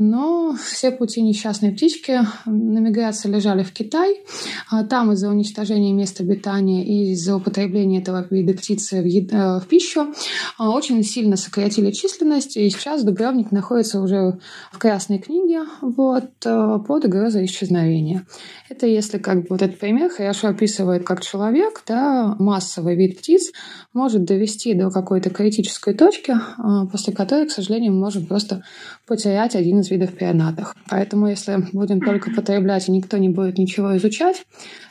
но 0.00 0.56
все 0.56 0.90
пути 0.90 1.20
несчастной 1.20 1.72
птички 1.72 2.20
на 2.46 2.78
миграции 2.78 3.28
лежали 3.28 3.62
в 3.62 3.70
Китай. 3.70 4.22
А 4.70 4.82
там 4.82 5.12
из-за 5.12 5.28
уничтожения 5.28 5.92
места 5.92 6.22
обитания 6.22 6.82
и 6.82 7.12
из-за 7.12 7.36
употребления 7.36 8.00
этого 8.00 8.26
вида 8.30 8.54
птицы 8.54 9.02
в, 9.02 9.04
ед... 9.04 9.30
Э, 9.32 9.60
в 9.60 9.66
пищу 9.68 10.14
а, 10.56 10.70
очень 10.70 11.04
сильно 11.04 11.36
сократили 11.36 11.90
численность, 11.90 12.56
и 12.56 12.70
сейчас 12.70 13.04
дубровник 13.04 13.52
находится 13.52 14.00
уже 14.00 14.38
в 14.72 14.78
Красной 14.78 15.18
книге 15.18 15.64
вот, 15.82 16.30
э, 16.46 16.78
под 16.86 17.04
угрозой 17.04 17.44
исчезновения. 17.44 18.26
Это 18.70 18.86
если 18.86 19.18
как 19.18 19.42
бы 19.42 19.46
вот 19.50 19.60
этот 19.62 19.78
пример 19.78 20.08
хорошо 20.08 20.48
описывает, 20.48 21.04
как 21.04 21.20
человек, 21.20 21.82
да, 21.86 22.36
массовый 22.38 22.96
вид 22.96 23.18
птиц 23.18 23.52
может 23.92 24.24
довести 24.24 24.72
до 24.72 24.90
какой-то 24.90 25.28
критической 25.28 25.92
точки, 25.92 26.32
э, 26.32 26.88
после 26.90 27.12
которой, 27.12 27.46
к 27.48 27.50
сожалению, 27.50 27.92
мы 27.92 28.00
можем 28.00 28.24
просто 28.24 28.64
потерять 29.06 29.56
один 29.56 29.80
из 29.80 29.89
видов 29.90 30.14
пернатых. 30.14 30.74
Поэтому, 30.88 31.28
если 31.28 31.56
будем 31.72 32.00
только 32.00 32.30
потреблять 32.30 32.88
и 32.88 32.92
никто 32.92 33.16
не 33.16 33.28
будет 33.28 33.58
ничего 33.58 33.96
изучать, 33.96 34.44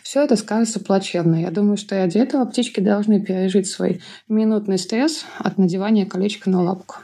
все 0.03 0.23
это 0.23 0.35
скажется 0.35 0.79
плачевно. 0.79 1.41
Я 1.41 1.51
думаю, 1.51 1.77
что 1.77 1.95
и 1.95 1.99
ради 1.99 2.17
этого 2.17 2.45
птички 2.45 2.79
должны 2.79 3.21
пережить 3.21 3.67
свой 3.67 4.01
минутный 4.27 4.77
стресс 4.77 5.25
от 5.37 5.57
надевания 5.57 6.05
колечка 6.05 6.49
на 6.49 6.61
лапку. 6.61 6.97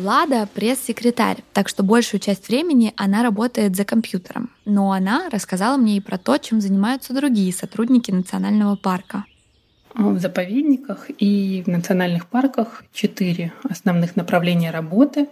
Влада– 0.00 0.48
пресс-секретарь, 0.54 1.44
так 1.52 1.68
что 1.68 1.82
большую 1.82 2.20
часть 2.20 2.48
времени 2.48 2.94
она 2.96 3.22
работает 3.22 3.76
за 3.76 3.84
компьютером. 3.84 4.48
Но 4.64 4.92
она 4.92 5.28
рассказала 5.30 5.76
мне 5.76 5.98
и 5.98 6.00
про 6.00 6.16
то, 6.16 6.38
чем 6.38 6.62
занимаются 6.62 7.12
другие 7.12 7.52
сотрудники 7.52 8.10
национального 8.10 8.76
парка. 8.76 9.26
В 9.94 10.18
заповедниках 10.18 11.10
и 11.18 11.62
в 11.64 11.68
национальных 11.68 12.26
парках 12.26 12.84
четыре 12.92 13.52
основных 13.68 14.16
направления 14.16 14.70
работы. 14.70 15.28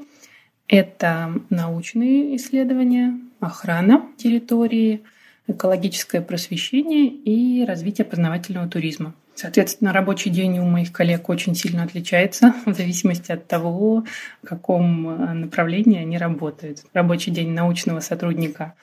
Это 0.67 1.33
научные 1.49 2.37
исследования, 2.37 3.19
охрана 3.41 4.07
территории, 4.17 5.03
экологическое 5.47 6.21
просвещение 6.21 7.07
и 7.07 7.65
развитие 7.65 8.05
познавательного 8.05 8.69
туризма– 8.69 9.15
Соответственно, 9.39 9.93
рабочий 9.93 10.31
день 10.31 10.59
у 10.59 10.65
моих 10.65 10.93
коллег 10.93 11.29
очень 11.29 11.55
сильно 11.55 11.85
отличается 11.85 12.55
в 12.67 12.75
зависимости 12.75 13.31
от 13.31 13.47
того, 13.47 14.05
в 14.43 14.47
каком 14.47 15.09
э, 15.09 15.33
направлении 15.33 16.01
они 16.01 16.19
работают. 16.19 16.83
Рабочий 16.93 17.31
день 17.31 17.51
научного 17.51 18.01
сотрудника 18.01 18.75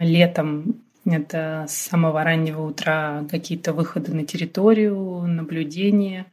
летом 0.00 0.82
это 1.04 1.66
с 1.68 1.74
самого 1.74 2.22
раннего 2.24 2.62
утра 2.62 3.24
какие-то 3.30 3.72
выходы 3.72 4.12
на 4.12 4.24
территорию, 4.24 5.22
наблюдения, 5.26 6.26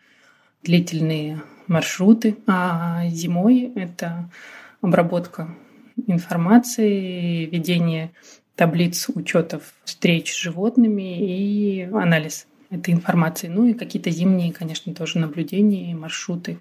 длительные 0.64 1.42
маршруты. 1.68 2.38
А 2.48 3.08
зимой 3.10 3.72
это 3.76 4.30
обработка 4.82 5.50
информации, 6.08 7.46
ведение 7.46 8.12
таблиц 8.56 9.10
учетов 9.14 9.74
встреч 9.84 10.34
с 10.34 10.38
животными 10.38 11.18
и 11.20 11.84
анализ 11.84 12.48
этой 12.70 12.94
информации. 12.94 13.48
Ну 13.48 13.68
и 13.68 13.74
какие-то 13.74 14.10
зимние, 14.10 14.52
конечно, 14.52 14.94
тоже 14.94 15.20
наблюдения, 15.20 15.96
маршруты, 15.96 16.60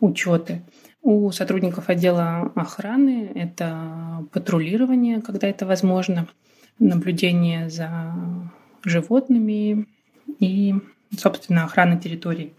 учеты. 0.00 0.62
У 1.02 1.30
сотрудников 1.32 1.88
отдела 1.88 2.52
охраны 2.54 3.32
это 3.34 4.26
патрулирование, 4.32 5.22
когда 5.22 5.48
это 5.48 5.66
возможно, 5.66 6.28
наблюдение 6.80 7.70
за 7.70 8.12
животными 8.84 9.86
и, 10.40 10.74
собственно, 11.16 11.64
охрана 11.64 12.00
территории. 12.00 12.54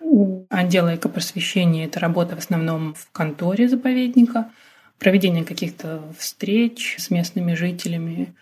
У 0.00 0.46
отдела 0.48 0.94
экопросвещения 0.96 1.84
это 1.86 2.00
работа 2.00 2.36
в 2.36 2.38
основном 2.38 2.94
в 2.94 3.10
конторе 3.12 3.68
заповедника, 3.68 4.50
проведение 4.98 5.44
каких-то 5.44 6.02
встреч 6.18 6.96
с 6.98 7.10
местными 7.10 7.54
жителями, 7.54 8.34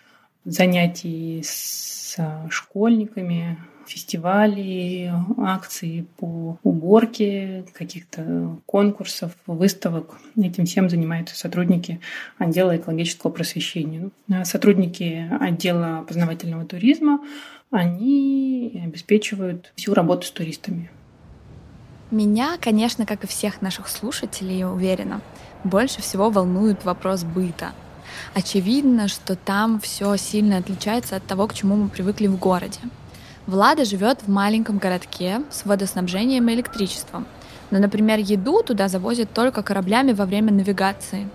занятий 0.45 1.41
с 1.43 2.17
школьниками, 2.49 3.57
фестивали, 3.91 5.11
акции 5.37 6.05
по 6.17 6.57
уборке, 6.63 7.65
каких-то 7.73 8.57
конкурсов, 8.65 9.33
выставок. 9.45 10.15
Этим 10.37 10.65
всем 10.65 10.89
занимаются 10.89 11.35
сотрудники 11.35 11.99
отдела 12.37 12.77
экологического 12.77 13.31
просвещения. 13.31 14.09
Ну, 14.27 14.45
сотрудники 14.45 15.27
отдела 15.39 16.05
познавательного 16.07 16.65
туризма, 16.65 17.19
они 17.69 18.81
обеспечивают 18.85 19.71
всю 19.75 19.93
работу 19.93 20.25
с 20.25 20.31
туристами. 20.31 20.89
Меня, 22.11 22.57
конечно, 22.59 23.05
как 23.05 23.23
и 23.23 23.27
всех 23.27 23.61
наших 23.61 23.87
слушателей, 23.87 24.65
уверена, 24.65 25.21
больше 25.63 26.01
всего 26.01 26.29
волнует 26.29 26.83
вопрос 26.83 27.23
быта. 27.23 27.71
Очевидно, 28.33 29.07
что 29.07 29.35
там 29.35 29.79
все 29.79 30.17
сильно 30.17 30.57
отличается 30.57 31.15
от 31.15 31.25
того, 31.25 31.47
к 31.47 31.53
чему 31.53 31.75
мы 31.75 31.89
привыкли 31.89 32.27
в 32.27 32.37
городе. 32.37 32.79
Влада 33.51 33.83
живет 33.83 34.21
в 34.21 34.29
маленьком 34.29 34.77
городке 34.77 35.41
с 35.49 35.65
водоснабжением 35.65 36.47
и 36.47 36.53
электричеством. 36.53 37.27
Но, 37.69 37.79
например, 37.79 38.17
еду 38.19 38.63
туда 38.63 38.87
завозят 38.87 39.33
только 39.33 39.61
кораблями 39.61 40.13
во 40.13 40.25
время 40.25 40.53
навигации. 40.53 41.27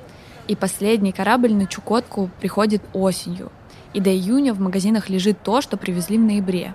И 0.48 0.56
последний 0.56 1.12
корабль 1.12 1.52
на 1.52 1.66
Чукотку 1.66 2.30
приходит 2.40 2.80
осенью. 2.94 3.52
И 3.92 4.00
до 4.00 4.08
июня 4.08 4.54
в 4.54 4.60
магазинах 4.60 5.10
лежит 5.10 5.42
то, 5.42 5.60
что 5.60 5.76
привезли 5.76 6.16
в 6.16 6.22
ноябре. 6.22 6.72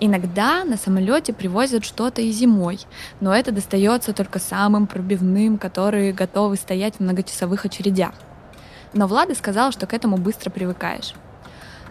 Иногда 0.00 0.64
на 0.64 0.76
самолете 0.76 1.32
привозят 1.32 1.84
что-то 1.84 2.20
и 2.20 2.32
зимой, 2.32 2.80
но 3.20 3.32
это 3.32 3.52
достается 3.52 4.12
только 4.12 4.40
самым 4.40 4.88
пробивным, 4.88 5.56
которые 5.56 6.12
готовы 6.12 6.56
стоять 6.56 6.96
в 6.96 7.00
многочасовых 7.00 7.64
очередях. 7.64 8.14
Но 8.92 9.06
Влада 9.06 9.36
сказала, 9.36 9.70
что 9.70 9.86
к 9.86 9.94
этому 9.94 10.16
быстро 10.16 10.50
привыкаешь. 10.50 11.14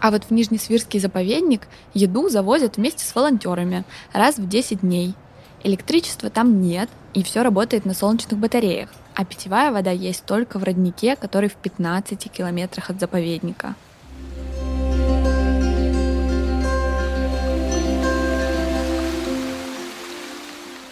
А 0.04 0.10
вот 0.10 0.24
в 0.24 0.30
Нижнесвирский 0.32 1.00
заповедник 1.00 1.66
еду 1.94 2.28
завозят 2.28 2.76
вместе 2.76 3.06
с 3.06 3.14
волонтерами 3.14 3.84
раз 4.12 4.36
в 4.36 4.46
10 4.46 4.82
дней. 4.82 5.14
Электричества 5.62 6.28
там 6.28 6.60
нет, 6.60 6.90
и 7.14 7.22
все 7.22 7.40
работает 7.40 7.86
на 7.86 7.94
солнечных 7.94 8.38
батареях, 8.38 8.90
а 9.14 9.24
питьевая 9.24 9.72
вода 9.72 9.92
есть 9.92 10.26
только 10.26 10.58
в 10.58 10.62
роднике, 10.62 11.16
который 11.16 11.48
в 11.48 11.54
15 11.54 12.30
километрах 12.30 12.90
от 12.90 13.00
заповедника. 13.00 13.76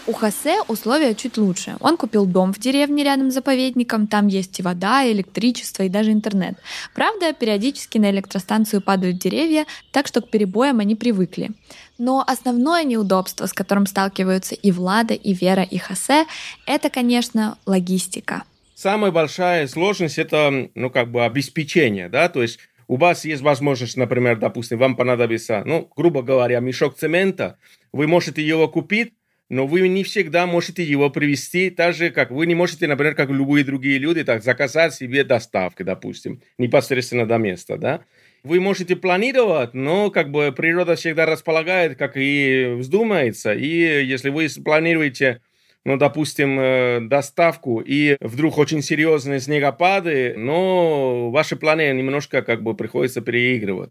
У 0.05 0.13
Хосе 0.13 0.61
условия 0.67 1.15
чуть 1.15 1.39
лучше. 1.39 1.77
Он 1.79 1.97
купил 1.97 2.27
дом 2.27 2.53
в 2.53 2.59
деревне 2.59 3.05
рядом 3.05 3.31
с 3.31 3.35
заповедником, 3.35 4.09
там 4.09 4.27
есть 4.27 4.59
и 4.59 4.63
вода, 4.63 5.05
и 5.05 5.13
электричество, 5.13 5.85
и 5.85 5.89
даже 5.89 6.11
интернет. 6.11 6.57
Правда, 6.93 7.33
периодически 7.33 7.99
на 7.99 8.11
электростанцию 8.11 8.83
падают 8.83 9.19
деревья, 9.19 9.65
так 9.93 10.09
что 10.09 10.21
к 10.21 10.29
перебоям 10.29 10.81
они 10.81 10.97
привыкли. 10.97 11.51
Но 11.99 12.25
основное 12.27 12.83
неудобство, 12.83 13.47
с 13.47 13.53
которым 13.53 13.87
сталкиваются 13.87 14.57
и 14.57 14.73
Влада, 14.73 15.15
и 15.15 15.35
Вера, 15.35 15.63
и 15.63 15.79
Хосе, 15.79 16.27
это, 16.67 16.91
конечно, 16.91 17.57
логистика. 17.65 18.43
Самая 18.75 19.13
большая 19.13 19.69
сложность 19.69 20.19
это, 20.19 20.69
ну, 20.75 20.91
как 20.91 21.13
бы 21.13 21.25
обеспечение, 21.25 22.09
да, 22.09 22.29
то 22.29 22.43
есть 22.43 22.59
у 22.89 22.97
вас 22.97 23.25
есть 23.25 23.43
возможность, 23.43 23.97
например, 23.97 24.41
допустим, 24.41 24.79
вам 24.79 24.97
понадобится, 24.97 25.63
ну, 25.65 25.89
грубо 25.95 26.23
говоря, 26.23 26.59
мешок 26.59 26.97
цемента, 26.97 27.57
вы 27.93 28.09
можете 28.09 28.45
его 28.45 28.67
купить, 28.67 29.13
но 29.53 29.67
вы 29.67 29.87
не 29.87 30.03
всегда 30.03 30.47
можете 30.47 30.83
его 30.83 31.11
привести, 31.11 31.69
так 31.69 31.93
же, 31.95 32.09
как 32.09 32.31
вы 32.31 32.47
не 32.47 32.55
можете, 32.55 32.87
например, 32.87 33.15
как 33.15 33.29
любые 33.29 33.67
другие 33.67 33.99
люди, 33.99 34.25
так 34.25 34.43
заказать 34.43 34.95
себе 34.95 35.25
доставку, 35.25 35.85
допустим, 35.85 36.41
непосредственно 36.57 37.27
до 37.27 37.37
места, 37.37 37.77
да. 37.77 38.03
Вы 38.45 38.61
можете 38.61 38.97
планировать, 38.97 39.75
но 39.75 40.11
как 40.11 40.31
бы 40.31 40.55
природа 40.57 40.95
всегда 40.95 41.27
располагает, 41.27 41.99
как 41.99 42.17
и 42.17 42.77
вздумается, 42.79 43.53
и 43.53 44.03
если 44.07 44.31
вы 44.31 44.49
планируете 44.65 45.43
ну, 45.85 45.99
допустим, 45.99 46.59
э, 46.59 47.01
доставку, 47.03 47.81
и 47.81 48.17
вдруг 48.21 48.57
очень 48.57 48.81
серьезные 48.83 49.41
снегопады, 49.41 50.35
но 50.35 51.31
ваши 51.31 51.57
планы 51.57 51.93
немножко 51.93 52.41
как 52.41 52.63
бы 52.63 52.75
приходится 52.75 53.21
переигрывать. 53.21 53.91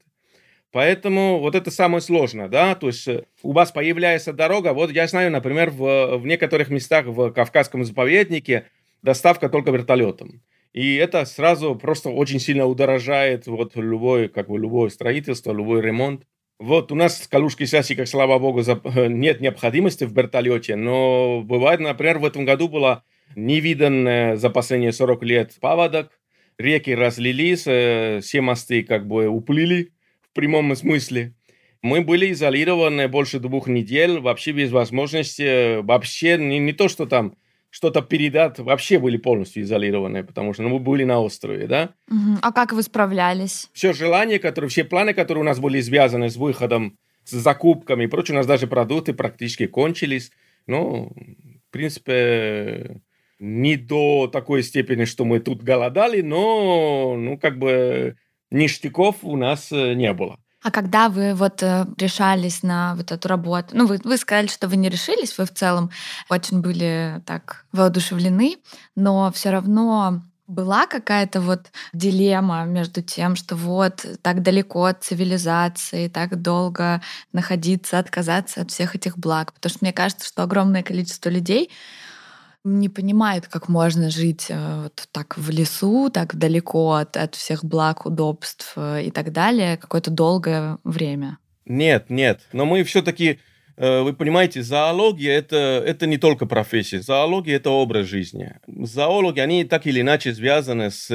Поэтому 0.71 1.39
вот 1.39 1.55
это 1.55 1.69
самое 1.69 2.01
сложное, 2.01 2.47
да, 2.47 2.75
то 2.75 2.87
есть 2.87 3.05
э, 3.07 3.25
у 3.43 3.51
вас 3.51 3.71
появляется 3.71 4.31
дорога, 4.31 4.73
вот 4.73 4.89
я 4.91 5.05
знаю, 5.07 5.29
например, 5.29 5.69
в, 5.69 6.17
в 6.17 6.25
некоторых 6.25 6.69
местах 6.69 7.07
в 7.07 7.31
Кавказском 7.31 7.83
заповеднике 7.83 8.67
доставка 9.01 9.49
только 9.49 9.71
вертолетом. 9.71 10.41
И 10.71 10.95
это 10.95 11.25
сразу 11.25 11.75
просто 11.75 12.09
очень 12.09 12.39
сильно 12.39 12.65
удорожает 12.65 13.47
вот 13.47 13.75
любой, 13.75 14.29
как 14.29 14.47
бы 14.47 14.57
любое 14.57 14.89
строительство, 14.89 15.51
любой 15.51 15.81
ремонт. 15.81 16.23
Вот 16.57 16.93
у 16.93 16.95
нас 16.95 17.19
в 17.19 17.27
Калужской 17.27 17.67
как 17.67 18.07
слава 18.07 18.39
богу, 18.39 18.61
нет 18.95 19.41
необходимости 19.41 20.05
в 20.05 20.15
вертолете, 20.15 20.77
но 20.77 21.41
бывает, 21.41 21.81
например, 21.81 22.19
в 22.19 22.25
этом 22.25 22.45
году 22.45 22.69
было 22.69 23.03
невиданное 23.35 24.37
за 24.37 24.49
последние 24.49 24.93
40 24.93 25.23
лет 25.23 25.53
паводок, 25.59 26.11
реки 26.57 26.91
разлились, 26.91 27.63
э, 27.65 28.19
все 28.21 28.39
мосты 28.41 28.83
как 28.83 29.07
бы 29.07 29.27
уплыли, 29.27 29.91
в 30.31 30.35
прямом 30.35 30.75
смысле. 30.75 31.33
Мы 31.81 32.01
были 32.01 32.31
изолированы 32.31 33.07
больше 33.07 33.39
двух 33.39 33.67
недель, 33.67 34.19
вообще 34.19 34.51
без 34.51 34.71
возможности, 34.71 35.81
вообще 35.81 36.37
не, 36.37 36.59
не 36.59 36.73
то, 36.73 36.87
что 36.87 37.05
там 37.05 37.35
что-то 37.71 38.01
передать, 38.01 38.59
вообще 38.59 38.99
были 38.99 39.17
полностью 39.17 39.63
изолированы, 39.63 40.23
потому 40.23 40.53
что 40.53 40.63
ну, 40.63 40.69
мы 40.69 40.79
были 40.79 41.05
на 41.05 41.21
острове, 41.21 41.67
да. 41.67 41.91
Угу. 42.09 42.39
А 42.41 42.51
как 42.51 42.73
вы 42.73 42.83
справлялись? 42.83 43.69
Все 43.73 43.93
желания, 43.93 44.39
которые, 44.39 44.69
все 44.69 44.83
планы, 44.83 45.13
которые 45.13 45.41
у 45.41 45.45
нас 45.45 45.59
были 45.59 45.81
связаны 45.81 46.29
с 46.29 46.35
выходом, 46.35 46.97
с 47.23 47.31
закупками 47.31 48.03
и 48.03 48.07
прочее, 48.07 48.35
у 48.35 48.37
нас 48.37 48.45
даже 48.45 48.67
продукты 48.67 49.13
практически 49.13 49.67
кончились. 49.67 50.31
Ну, 50.67 51.13
в 51.15 51.71
принципе, 51.71 53.01
не 53.39 53.77
до 53.77 54.27
такой 54.27 54.63
степени, 54.63 55.05
что 55.05 55.23
мы 55.25 55.39
тут 55.39 55.63
голодали, 55.63 56.21
но, 56.21 57.15
ну, 57.17 57.37
как 57.37 57.57
бы 57.57 58.17
ништяков 58.51 59.17
у 59.23 59.37
нас 59.37 59.71
э, 59.71 59.93
не 59.93 60.13
было. 60.13 60.37
А 60.63 60.69
когда 60.69 61.09
вы 61.09 61.33
вот 61.33 61.63
э, 61.63 61.85
решались 61.97 62.61
на 62.61 62.95
вот 62.95 63.11
эту 63.11 63.27
работу, 63.27 63.69
ну 63.75 63.87
вы, 63.87 63.99
вы 64.03 64.17
сказали, 64.17 64.47
что 64.47 64.67
вы 64.67 64.75
не 64.75 64.89
решились, 64.89 65.37
вы 65.37 65.45
в 65.45 65.53
целом 65.53 65.89
очень 66.29 66.61
были 66.61 67.21
так 67.25 67.65
воодушевлены, 67.71 68.57
но 68.95 69.31
все 69.31 69.49
равно 69.49 70.21
была 70.45 70.85
какая-то 70.85 71.41
вот 71.41 71.71
дилемма 71.93 72.65
между 72.65 73.01
тем, 73.01 73.35
что 73.35 73.55
вот 73.55 74.05
так 74.21 74.43
далеко 74.43 74.85
от 74.85 75.03
цивилизации, 75.03 76.09
так 76.09 76.41
долго 76.41 77.01
находиться, 77.31 77.97
отказаться 77.97 78.61
от 78.61 78.69
всех 78.69 78.95
этих 78.95 79.17
благ. 79.17 79.53
Потому 79.53 79.69
что 79.71 79.79
мне 79.81 79.93
кажется, 79.93 80.27
что 80.27 80.43
огромное 80.43 80.83
количество 80.83 81.29
людей 81.29 81.71
не 82.63 82.89
понимает, 82.89 83.47
как 83.47 83.69
можно 83.69 84.09
жить 84.09 84.47
э, 84.49 84.83
вот 84.83 85.07
так 85.11 85.37
в 85.37 85.49
лесу, 85.49 86.09
так 86.11 86.35
далеко 86.35 86.93
от, 86.93 87.17
от 87.17 87.35
всех 87.35 87.65
благ, 87.65 88.05
удобств 88.05 88.73
э, 88.75 89.03
и 89.05 89.11
так 89.11 89.31
далее 89.31 89.77
какое-то 89.77 90.11
долгое 90.11 90.77
время. 90.83 91.37
Нет, 91.65 92.09
нет. 92.09 92.41
Но 92.53 92.65
мы 92.65 92.83
все-таки, 92.83 93.39
э, 93.77 94.01
вы 94.01 94.13
понимаете, 94.13 94.61
зоология 94.61 95.33
это, 95.33 95.83
это 95.85 96.05
не 96.05 96.17
только 96.17 96.45
профессия. 96.45 97.01
Зоология 97.01 97.55
это 97.55 97.71
образ 97.71 98.05
жизни. 98.07 98.55
Зоологи, 98.67 99.39
они 99.39 99.63
так 99.63 99.87
или 99.87 100.01
иначе 100.01 100.33
связаны 100.33 100.91
с 100.91 101.07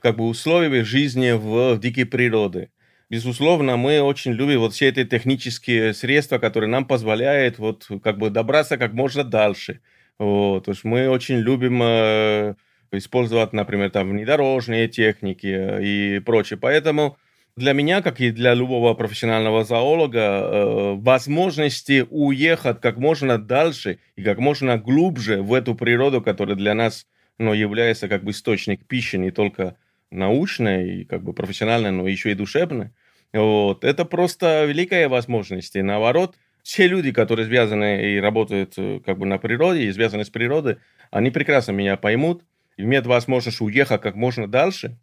как 0.00 0.16
бы, 0.16 0.28
условиями 0.28 0.80
жизни 0.80 1.32
в 1.32 1.78
дикой 1.78 2.06
природе. 2.06 2.70
Безусловно, 3.10 3.76
мы 3.76 4.00
очень 4.02 4.32
любим 4.32 4.60
вот 4.60 4.74
все 4.74 4.88
эти 4.88 5.04
технические 5.04 5.94
средства, 5.94 6.38
которые 6.38 6.68
нам 6.68 6.86
позволяют 6.86 7.58
вот 7.58 7.86
как 8.02 8.18
бы 8.18 8.28
добраться 8.28 8.76
как 8.76 8.92
можно 8.92 9.24
дальше. 9.24 9.80
Вот. 10.18 10.64
То 10.64 10.72
есть 10.72 10.84
мы 10.84 11.08
очень 11.08 11.36
любим 11.36 11.80
э, 11.82 12.54
использовать, 12.92 13.52
например, 13.52 13.90
там 13.90 14.10
внедорожные 14.10 14.88
техники 14.88 15.46
э, 15.46 15.82
и 15.82 16.18
прочее. 16.20 16.58
Поэтому 16.58 17.16
для 17.56 17.72
меня, 17.72 18.02
как 18.02 18.20
и 18.20 18.30
для 18.30 18.54
любого 18.54 18.94
профессионального 18.94 19.64
зоолога, 19.64 20.18
э, 20.20 20.94
возможности 20.96 22.06
уехать 22.10 22.80
как 22.80 22.96
можно 22.98 23.38
дальше 23.38 23.98
и 24.16 24.22
как 24.22 24.38
можно 24.38 24.78
глубже 24.78 25.42
в 25.42 25.52
эту 25.54 25.74
природу, 25.74 26.22
которая 26.22 26.56
для 26.56 26.74
нас 26.74 27.06
ну, 27.38 27.52
является 27.52 28.08
как 28.08 28.24
бы 28.24 28.32
источник 28.32 28.86
пищи 28.86 29.16
не 29.16 29.30
только 29.30 29.76
научной 30.10 31.00
и 31.00 31.04
как 31.04 31.22
бы 31.22 31.32
профессиональной, 31.32 31.90
но 31.90 32.08
еще 32.08 32.32
и 32.32 32.34
душевной. 32.34 32.90
Вот. 33.32 33.84
Это 33.84 34.04
просто 34.04 34.64
великая 34.64 35.08
возможность. 35.08 35.76
И 35.76 35.82
наоборот, 35.82 36.36
все 36.68 36.86
люди, 36.86 37.12
которые 37.12 37.46
связаны 37.46 38.12
и 38.12 38.20
работают 38.20 38.74
э, 38.76 39.00
как 39.00 39.16
бы 39.16 39.24
на 39.24 39.38
природе 39.38 39.84
и 39.84 39.92
связаны 39.92 40.26
с 40.26 40.28
природой, 40.28 40.76
они 41.10 41.30
прекрасно 41.30 41.72
меня 41.72 41.96
поймут, 41.96 42.44
имеют 42.76 43.06
возможность 43.06 43.62
уехать 43.62 44.02
как 44.02 44.16
можно 44.16 44.46
дальше 44.46 44.98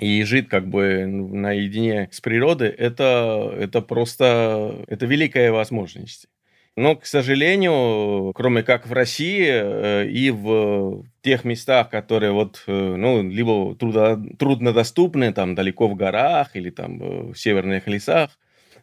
и 0.00 0.24
жить 0.24 0.48
как 0.48 0.66
бы 0.66 1.06
наедине 1.06 2.08
с 2.10 2.20
природой, 2.20 2.70
это, 2.70 3.54
это 3.56 3.80
просто 3.80 4.84
это 4.88 5.06
великая 5.06 5.52
возможность. 5.52 6.26
Но, 6.74 6.96
к 6.96 7.06
сожалению, 7.06 8.32
кроме 8.34 8.64
как 8.64 8.88
в 8.88 8.92
России 8.92 9.46
э, 9.48 10.08
и 10.08 10.32
в 10.32 11.04
тех 11.22 11.44
местах, 11.44 11.90
которые 11.90 12.32
вот, 12.32 12.64
э, 12.66 12.72
ну, 12.72 13.22
либо 13.22 13.76
трудно, 13.76 14.20
труднодоступны, 14.36 15.32
там, 15.32 15.54
далеко 15.54 15.86
в 15.86 15.94
горах 15.94 16.56
или 16.56 16.70
там 16.70 17.30
в 17.32 17.36
северных 17.36 17.86
лесах, 17.86 18.36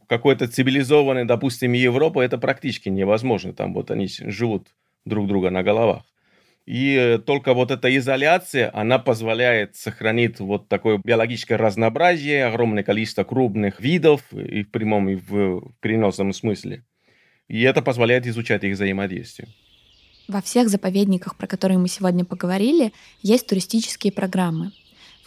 какой-то 0.08 0.48
цивилизованной, 0.48 1.26
допустим, 1.26 1.74
Европа, 1.74 2.22
это 2.22 2.38
практически 2.38 2.90
невозможно. 2.90 3.54
Там 3.54 3.74
вот 3.74 3.92
они 3.92 4.08
живут 4.08 4.68
друг 5.06 5.28
друга 5.28 5.50
на 5.50 5.64
головах. 5.64 6.04
И 6.66 7.20
только 7.28 7.54
вот 7.54 7.70
эта 7.70 7.96
изоляция, 7.96 8.72
она 8.74 8.98
позволяет 8.98 9.76
сохранить 9.76 10.40
вот 10.40 10.68
такое 10.68 11.00
биологическое 11.04 11.60
разнообразие, 11.60 12.46
огромное 12.46 12.82
количество 12.82 13.24
крупных 13.24 13.80
видов 13.80 14.22
и 14.34 14.64
в 14.64 14.72
прямом, 14.72 15.10
и 15.10 15.16
в 15.16 15.74
переносном 15.80 16.34
смысле. 16.34 16.84
И 17.48 17.62
это 17.62 17.84
позволяет 17.84 18.26
изучать 18.26 18.64
их 18.64 18.74
взаимодействие. 18.74 19.48
Во 20.28 20.42
всех 20.42 20.70
заповедниках, 20.70 21.38
про 21.38 21.46
которые 21.46 21.78
мы 21.78 21.88
сегодня 21.88 22.26
поговорили, 22.26 22.92
есть 23.22 23.46
туристические 23.46 24.12
программы. 24.12 24.72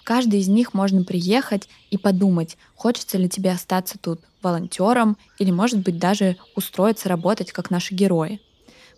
В 0.08 0.10
каждой 0.10 0.40
из 0.40 0.48
них 0.48 0.72
можно 0.72 1.04
приехать 1.04 1.68
и 1.90 1.98
подумать, 1.98 2.56
хочется 2.74 3.18
ли 3.18 3.28
тебе 3.28 3.50
остаться 3.50 3.98
тут 3.98 4.20
волонтером 4.40 5.18
или, 5.38 5.50
может 5.50 5.80
быть, 5.80 5.98
даже 5.98 6.38
устроиться 6.56 7.10
работать, 7.10 7.52
как 7.52 7.68
наши 7.68 7.94
герои. 7.94 8.40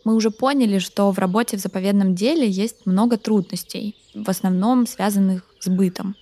Мы 0.04 0.14
уже 0.14 0.30
поняли, 0.30 0.78
что 0.78 1.10
в 1.10 1.18
работе 1.18 1.56
в 1.56 1.60
заповедном 1.60 2.14
деле 2.14 2.48
есть 2.48 2.86
много 2.86 3.16
трудностей, 3.16 3.96
в 4.14 4.30
основном 4.30 4.86
связанных 4.86 5.52
с 5.58 5.68
бытом, 5.68 6.14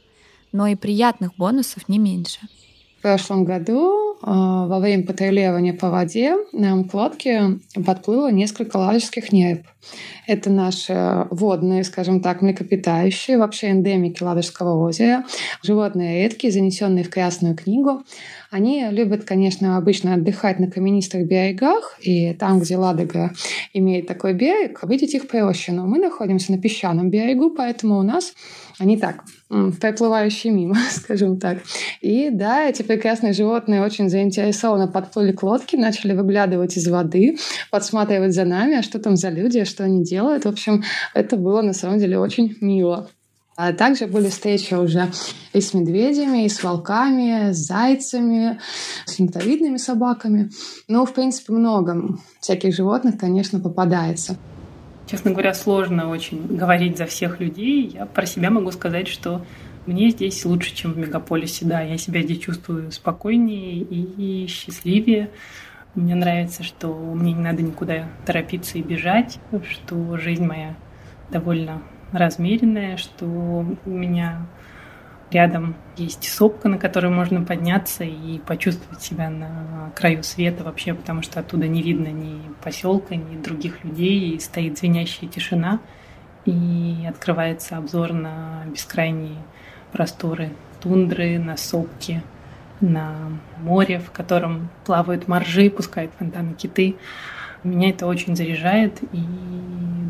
но 0.53 0.67
и 0.67 0.75
приятных 0.75 1.37
бонусов 1.37 1.87
не 1.91 1.99
меньше. 1.99 2.41
В 2.99 3.03
прошлом 3.03 3.45
году 3.45 4.17
а, 4.23 4.67
во 4.67 4.81
время 4.81 5.07
патрулирования 5.07 5.73
по 5.73 5.89
воде 5.89 6.35
нам 6.53 6.89
к 6.89 6.95
лодке 6.95 7.61
подплыло 7.87 8.33
несколько 8.33 8.77
ладожских 8.77 9.31
нерп. 9.31 9.69
Это 10.27 10.51
наши 10.51 11.29
водные, 11.31 11.85
скажем 11.85 12.21
так, 12.21 12.43
млекопитающие, 12.43 13.39
вообще 13.39 13.71
эндемики 13.71 14.23
Ладожского 14.23 14.85
озера, 14.85 15.25
животные 15.63 16.25
редкие, 16.25 16.53
занесенные 16.53 17.05
в 17.05 17.11
Красную 17.11 17.57
книгу. 17.57 18.03
Они 18.51 18.87
любят, 18.91 19.25
конечно, 19.25 19.77
обычно 19.77 20.15
отдыхать 20.15 20.59
на 20.59 20.71
каменистых 20.71 21.27
берегах, 21.27 21.99
и 22.01 22.33
там, 22.33 22.61
где 22.61 22.79
Ладога 22.79 23.33
имеет 23.75 24.07
такой 24.07 24.33
берег, 24.33 24.81
видеть 24.85 25.15
их 25.15 25.29
проще. 25.29 25.73
Но 25.73 25.87
мы 25.87 25.99
находимся 25.99 26.53
на 26.53 26.59
песчаном 26.59 27.11
берегу, 27.11 27.51
поэтому 27.51 27.99
у 27.99 28.03
нас 28.03 28.33
они 28.79 28.97
так, 28.97 29.25
проплывающие 29.81 30.53
мимо, 30.53 30.77
скажем 30.91 31.39
так. 31.39 31.59
И 32.01 32.31
да, 32.31 32.65
эти 32.69 32.83
прекрасные 32.83 33.35
животные 33.35 33.83
очень 33.83 34.09
заинтересованно 34.09 34.89
подплыли 34.89 35.33
к 35.33 35.43
лодке, 35.43 35.77
начали 35.77 36.15
выглядывать 36.15 36.77
из 36.77 36.89
воды, 36.89 37.37
подсматривать 37.71 38.35
за 38.35 38.45
нами, 38.45 38.79
а 38.79 38.83
что 38.83 38.99
там 38.99 39.17
за 39.17 39.29
люди, 39.29 39.59
а 39.59 39.67
что 39.67 39.85
они 39.85 40.03
делают. 40.03 40.45
В 40.45 40.49
общем, 40.49 40.85
это 41.13 41.37
было 41.37 41.61
на 41.61 41.75
самом 41.75 41.99
деле 41.99 42.19
очень 42.19 42.57
мило. 42.61 43.11
А 43.61 43.73
также 43.73 44.07
были 44.07 44.29
встречи 44.29 44.73
уже 44.75 45.11
и 45.53 45.61
с 45.61 45.75
медведями, 45.75 46.45
и 46.45 46.49
с 46.49 46.63
волками, 46.63 47.51
с 47.51 47.57
зайцами, 47.57 48.61
с 49.05 49.19
нектовидными 49.19 49.79
собаками. 49.79 50.51
Ну, 50.87 51.05
в 51.05 51.13
принципе, 51.13 51.55
много 51.55 52.17
всяких 52.39 52.73
животных, 52.73 53.19
конечно, 53.19 53.59
попадается. 53.59 54.37
Честно 55.11 55.33
говоря, 55.33 55.55
сложно 55.55 56.09
очень 56.09 56.47
говорить 56.47 56.99
за 56.99 57.07
всех 57.07 57.41
людей. 57.41 57.91
Я 57.95 58.07
про 58.07 58.27
себя 58.27 58.51
могу 58.51 58.71
сказать, 58.71 59.09
что 59.09 59.45
мне 59.87 60.11
здесь 60.11 60.45
лучше, 60.45 60.73
чем 60.73 60.93
в 60.93 60.99
мегаполисе. 60.99 61.65
Да, 61.65 61.81
я 61.81 61.99
себя 61.99 62.23
здесь 62.23 62.39
чувствую 62.39 62.93
спокойнее 62.93 63.79
и 63.81 64.47
счастливее. 64.47 65.31
Мне 65.97 66.15
нравится, 66.15 66.63
что 66.63 66.95
мне 66.95 67.33
не 67.33 67.43
надо 67.43 67.63
никуда 67.63 68.09
торопиться 68.25 68.79
и 68.79 68.83
бежать, 68.83 69.41
что 69.69 70.17
жизнь 70.17 70.45
моя 70.45 70.77
довольно 71.33 71.83
размеренная, 72.13 72.97
что 72.97 73.25
у 73.27 73.91
меня 73.91 74.47
Рядом 75.31 75.75
есть 75.99 76.25
сопка, 76.25 76.71
на 76.71 76.79
которой 76.79 77.11
можно 77.11 77.43
подняться 77.43 78.03
и 78.03 78.39
почувствовать 78.39 79.03
себя 79.03 79.29
на 79.29 79.93
краю 79.95 80.23
света 80.23 80.65
вообще, 80.65 80.95
потому 80.95 81.21
что 81.21 81.41
оттуда 81.41 81.69
не 81.69 81.83
видно 81.83 82.09
ни 82.09 82.41
поселка, 82.63 83.15
ни 83.15 83.37
других 83.37 83.85
людей, 83.85 84.31
и 84.31 84.39
стоит 84.39 84.79
звенящая 84.79 85.29
тишина, 85.29 85.81
и 86.47 87.05
открывается 87.07 87.77
обзор 87.77 88.15
на 88.15 88.65
бескрайние 88.73 89.37
просторы 89.93 90.51
тундры, 90.81 91.39
на 91.39 91.59
сопки, 91.59 92.23
на 92.81 93.15
море, 93.59 93.99
в 93.99 94.11
котором 94.13 94.71
плавают 94.87 95.29
моржи, 95.29 95.69
пускают 95.69 96.11
фонтаны 96.19 96.55
киты. 96.55 96.97
Меня 97.65 97.91
это 97.91 98.07
очень 98.07 98.35
заряжает, 98.35 99.03
и 99.13 99.21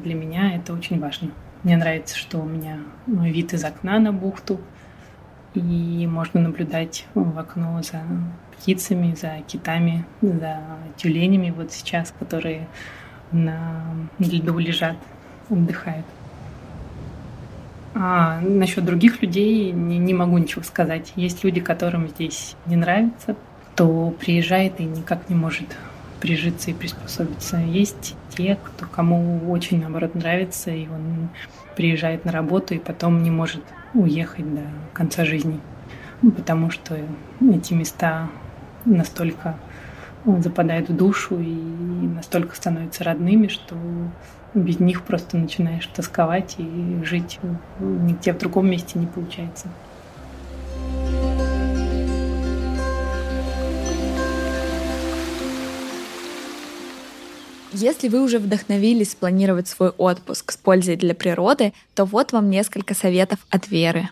для 0.05 0.15
меня 0.15 0.55
это 0.55 0.75
очень 0.75 1.01
важно. 1.01 1.31
Мне 1.63 1.77
нравится, 1.77 2.17
что 2.17 2.39
у 2.39 2.45
меня 2.45 2.79
вид 3.07 3.53
из 3.53 3.65
окна 3.65 3.99
на 3.99 4.13
бухту— 4.13 4.61
и 5.55 6.07
можно 6.07 6.41
наблюдать 6.41 7.07
в 7.15 7.39
окно 7.39 7.83
за 7.83 8.03
птицами, 8.57 9.15
за 9.15 9.39
китами, 9.47 10.05
за 10.21 10.61
тюленями 10.97 11.51
вот 11.51 11.73
сейчас, 11.73 12.13
которые 12.19 12.69
на 13.33 13.83
льду 14.19 14.59
лежат, 14.59 14.97
отдыхают. 15.51 16.07
А 17.95 18.41
насчет 18.41 18.85
других 18.85 19.23
людей 19.23 19.73
не, 19.73 19.99
не 19.99 20.15
могу 20.15 20.39
ничего 20.39 20.63
сказать. 20.63 21.13
Есть 21.17 21.43
люди, 21.43 21.61
которым 21.61 22.09
здесь 22.09 22.55
не 22.67 22.77
нравится, 22.77 23.35
кто 23.73 24.11
приезжает 24.11 24.79
и 24.81 24.85
никак 24.85 25.29
не 25.29 25.35
может 25.35 25.77
прижиться 26.21 26.71
и 26.71 26.75
приспособиться. 26.75 27.57
Есть 27.59 28.17
те, 28.39 28.57
кто 28.63 28.87
кому 28.87 29.51
очень 29.51 29.81
наоборот 29.81 30.15
нравится, 30.15 30.71
и 30.71 30.87
он 30.87 31.29
приезжает 31.77 32.25
на 32.25 32.31
работу 32.31 32.75
и 32.75 32.79
потом 32.79 33.23
не 33.25 33.31
может 33.31 33.63
уехать 33.95 34.55
до 34.55 34.63
конца 34.93 35.25
жизни, 35.25 35.59
потому 36.23 36.71
что 36.71 36.97
эти 37.41 37.75
места 37.75 38.29
настолько 38.85 39.57
западают 40.25 40.89
в 40.89 40.97
душу 40.97 41.41
и 41.41 41.53
настолько 41.53 42.55
становятся 42.55 43.03
родными, 43.03 43.49
что 43.49 43.77
без 44.55 44.79
них 44.79 45.03
просто 45.03 45.37
начинаешь 45.37 45.87
тосковать 45.87 46.55
и 46.59 47.01
жить 47.03 47.41
нигде 47.81 48.33
в 48.33 48.39
другом 48.39 48.71
месте 48.71 49.01
не 49.01 49.07
получается. 49.07 49.67
Если 57.81 58.09
вы 58.09 58.23
уже 58.23 58.41
вдохновились 58.41 59.13
спланировать 59.13 59.69
свой 59.69 59.91
отпуск 59.91 60.51
с 60.51 60.57
пользой 60.57 60.97
для 60.97 61.15
природы, 61.15 61.73
то 61.95 62.05
вот 62.07 62.33
вам 62.33 62.51
несколько 62.51 62.93
советов 62.93 63.39
от 63.51 63.69
Веры. 63.69 64.09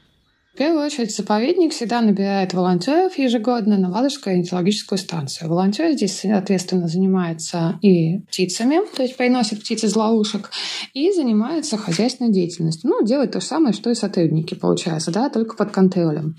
В 0.56 0.58
первую 0.58 0.86
очередь, 0.86 1.14
заповедник 1.14 1.74
всегда 1.74 2.00
набирает 2.00 2.54
волонтеров 2.54 3.18
ежегодно 3.18 3.76
на 3.76 3.90
Ладожскую 3.90 4.32
орнитологическую 4.32 4.98
станцию. 4.98 5.50
Волонтер 5.50 5.92
здесь, 5.92 6.18
соответственно, 6.18 6.88
занимается 6.88 7.78
и 7.82 8.20
птицами, 8.20 8.80
то 8.96 9.02
есть 9.02 9.18
приносит 9.18 9.60
птиц 9.60 9.84
из 9.84 9.94
ловушек, 9.94 10.50
и 10.94 11.12
занимается 11.12 11.76
хозяйственной 11.76 12.32
деятельностью. 12.32 12.88
Ну, 12.88 13.04
делает 13.04 13.32
то 13.32 13.40
же 13.42 13.46
самое, 13.46 13.74
что 13.74 13.90
и 13.90 13.94
сотрудники, 13.94 14.54
получается, 14.54 15.10
да, 15.10 15.28
только 15.28 15.56
под 15.56 15.72
контролем. 15.72 16.36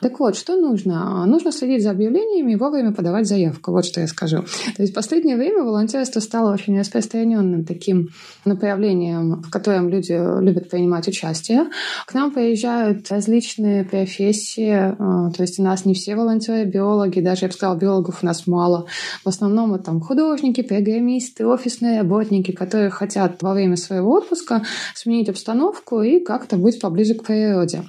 Так 0.00 0.18
вот, 0.18 0.36
что 0.36 0.56
нужно? 0.56 1.26
Нужно 1.26 1.52
следить 1.52 1.82
за 1.82 1.90
объявлениями 1.90 2.52
и 2.52 2.56
вовремя 2.56 2.92
подавать 2.92 3.26
заявку. 3.26 3.72
Вот 3.72 3.84
что 3.84 4.00
я 4.00 4.06
скажу. 4.06 4.44
То 4.76 4.82
есть 4.82 4.92
в 4.92 4.94
последнее 4.94 5.36
время 5.36 5.62
волонтерство 5.62 6.20
стало 6.20 6.54
очень 6.54 6.78
распространенным 6.78 7.66
таким 7.66 8.08
направлением, 8.46 9.42
в 9.42 9.50
котором 9.50 9.90
люди 9.90 10.12
любят 10.40 10.70
принимать 10.70 11.06
участие. 11.08 11.66
К 12.06 12.14
нам 12.14 12.30
приезжают 12.30 13.10
различные 13.10 13.57
различные 13.58 13.84
профессии. 13.84 14.94
А, 14.98 15.30
то 15.30 15.42
есть 15.42 15.58
у 15.58 15.62
нас 15.62 15.84
не 15.84 15.94
все 15.94 16.16
волонтеры 16.16 16.64
биологи, 16.64 17.20
даже, 17.20 17.42
я 17.42 17.48
бы 17.48 17.54
сказала, 17.54 17.76
биологов 17.76 18.22
у 18.22 18.26
нас 18.26 18.46
мало. 18.46 18.86
В 19.24 19.28
основном 19.28 19.74
это 19.74 19.84
там 19.84 20.00
художники, 20.00 20.62
программисты, 20.62 21.46
офисные 21.46 22.00
работники, 22.00 22.52
которые 22.52 22.90
хотят 22.90 23.42
во 23.42 23.54
время 23.54 23.76
своего 23.76 24.12
отпуска 24.12 24.62
сменить 24.94 25.28
обстановку 25.28 26.02
и 26.02 26.20
как-то 26.20 26.56
быть 26.56 26.80
поближе 26.80 27.14
к 27.14 27.24
природе. 27.24 27.82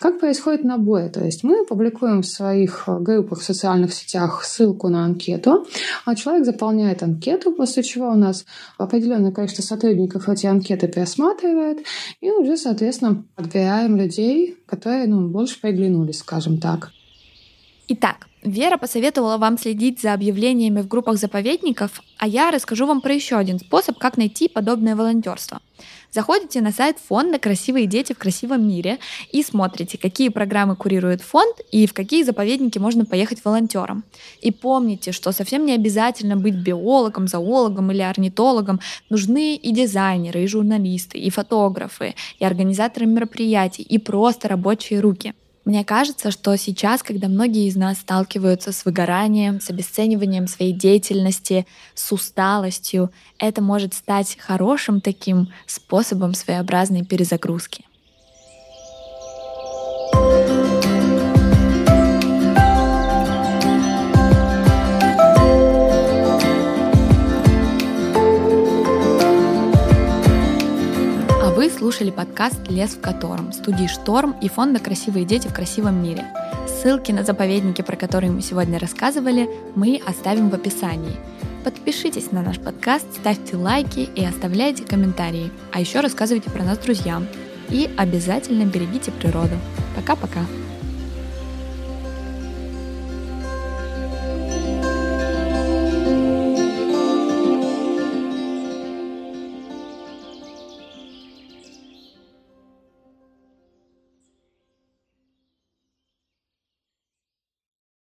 Как 0.00 0.20
происходит 0.20 0.64
набор? 0.64 1.08
То 1.08 1.24
есть 1.24 1.44
мы 1.44 1.64
публикуем 1.64 2.22
в 2.22 2.26
своих 2.26 2.84
группах 2.86 3.40
в 3.40 3.44
социальных 3.44 3.92
сетях 3.92 4.44
ссылку 4.44 4.88
на 4.88 5.04
анкету, 5.04 5.66
а 6.04 6.14
человек 6.14 6.46
заполняет 6.46 7.02
анкету, 7.02 7.52
после 7.52 7.82
чего 7.82 8.10
у 8.10 8.14
нас 8.14 8.44
определенное 8.78 9.32
количество 9.32 9.62
сотрудников 9.62 10.28
эти 10.28 10.46
анкеты 10.46 10.88
пересматривает, 10.88 11.78
и 12.20 12.30
уже, 12.30 12.56
соответственно, 12.56 13.24
отбираем 13.36 13.96
людей, 13.96 14.56
которые 14.66 15.06
ну, 15.06 15.28
больше 15.28 15.60
приглянулись, 15.60 16.18
скажем 16.18 16.58
так. 16.58 16.92
Итак, 17.88 18.26
Вера 18.42 18.76
посоветовала 18.76 19.38
вам 19.38 19.58
следить 19.58 20.00
за 20.00 20.12
объявлениями 20.12 20.80
в 20.80 20.88
группах 20.88 21.16
заповедников, 21.18 22.00
а 22.18 22.28
я 22.28 22.50
расскажу 22.50 22.86
вам 22.86 23.00
про 23.00 23.12
еще 23.12 23.36
один 23.36 23.58
способ, 23.58 23.98
как 23.98 24.16
найти 24.16 24.48
подобное 24.48 24.94
волонтерство. 24.94 25.60
Заходите 26.16 26.62
на 26.62 26.72
сайт 26.72 26.96
фонда 26.98 27.38
«Красивые 27.38 27.84
дети 27.84 28.14
в 28.14 28.18
красивом 28.18 28.66
мире» 28.66 28.96
и 29.32 29.42
смотрите, 29.42 29.98
какие 29.98 30.30
программы 30.30 30.74
курирует 30.74 31.20
фонд 31.20 31.60
и 31.70 31.86
в 31.86 31.92
какие 31.92 32.22
заповедники 32.22 32.78
можно 32.78 33.04
поехать 33.04 33.44
волонтером. 33.44 34.02
И 34.40 34.50
помните, 34.50 35.12
что 35.12 35.30
совсем 35.30 35.66
не 35.66 35.74
обязательно 35.74 36.38
быть 36.38 36.54
биологом, 36.54 37.28
зоологом 37.28 37.92
или 37.92 38.00
орнитологом. 38.00 38.80
Нужны 39.10 39.56
и 39.56 39.72
дизайнеры, 39.72 40.42
и 40.42 40.46
журналисты, 40.46 41.18
и 41.18 41.28
фотографы, 41.28 42.14
и 42.38 42.46
организаторы 42.46 43.04
мероприятий, 43.04 43.82
и 43.82 43.98
просто 43.98 44.48
рабочие 44.48 45.00
руки– 45.00 45.34
мне 45.66 45.84
кажется, 45.84 46.30
что 46.30 46.56
сейчас, 46.56 47.02
когда 47.02 47.26
многие 47.26 47.66
из 47.66 47.74
нас 47.74 47.98
сталкиваются 47.98 48.70
с 48.70 48.84
выгоранием, 48.84 49.60
с 49.60 49.68
обесцениванием 49.68 50.46
своей 50.46 50.72
деятельности, 50.72 51.66
с 51.96 52.12
усталостью, 52.12 53.10
это 53.38 53.60
может 53.60 53.92
стать 53.92 54.38
хорошим 54.38 55.00
таким 55.00 55.52
способом 55.66 56.34
своеобразной 56.34 57.04
перезагрузки. 57.04 57.85
Слушали 71.86 72.10
подкаст 72.10 72.66
«Лес 72.66 72.96
в 72.96 73.00
котором» 73.00 73.52
студии 73.52 73.86
«Шторм» 73.86 74.34
и 74.42 74.48
фонда 74.48 74.80
«Красивые 74.80 75.24
дети 75.24 75.46
в 75.46 75.54
красивом 75.54 76.02
мире». 76.02 76.24
Ссылки 76.66 77.12
на 77.12 77.22
заповедники, 77.22 77.80
про 77.80 77.94
которые 77.94 78.32
мы 78.32 78.42
сегодня 78.42 78.80
рассказывали, 78.80 79.48
мы 79.76 80.02
оставим 80.04 80.50
в 80.50 80.54
описании. 80.54 81.14
Подпишитесь 81.62 82.32
на 82.32 82.42
наш 82.42 82.58
подкаст, 82.58 83.06
ставьте 83.14 83.56
лайки 83.56 84.00
и 84.00 84.24
оставляйте 84.24 84.82
комментарии. 84.82 85.52
А 85.72 85.78
еще 85.78 86.00
рассказывайте 86.00 86.50
про 86.50 86.64
нас 86.64 86.78
друзьям. 86.78 87.28
И 87.68 87.88
обязательно 87.96 88.64
берегите 88.64 89.12
природу. 89.12 89.54
Пока-пока. 89.94 90.40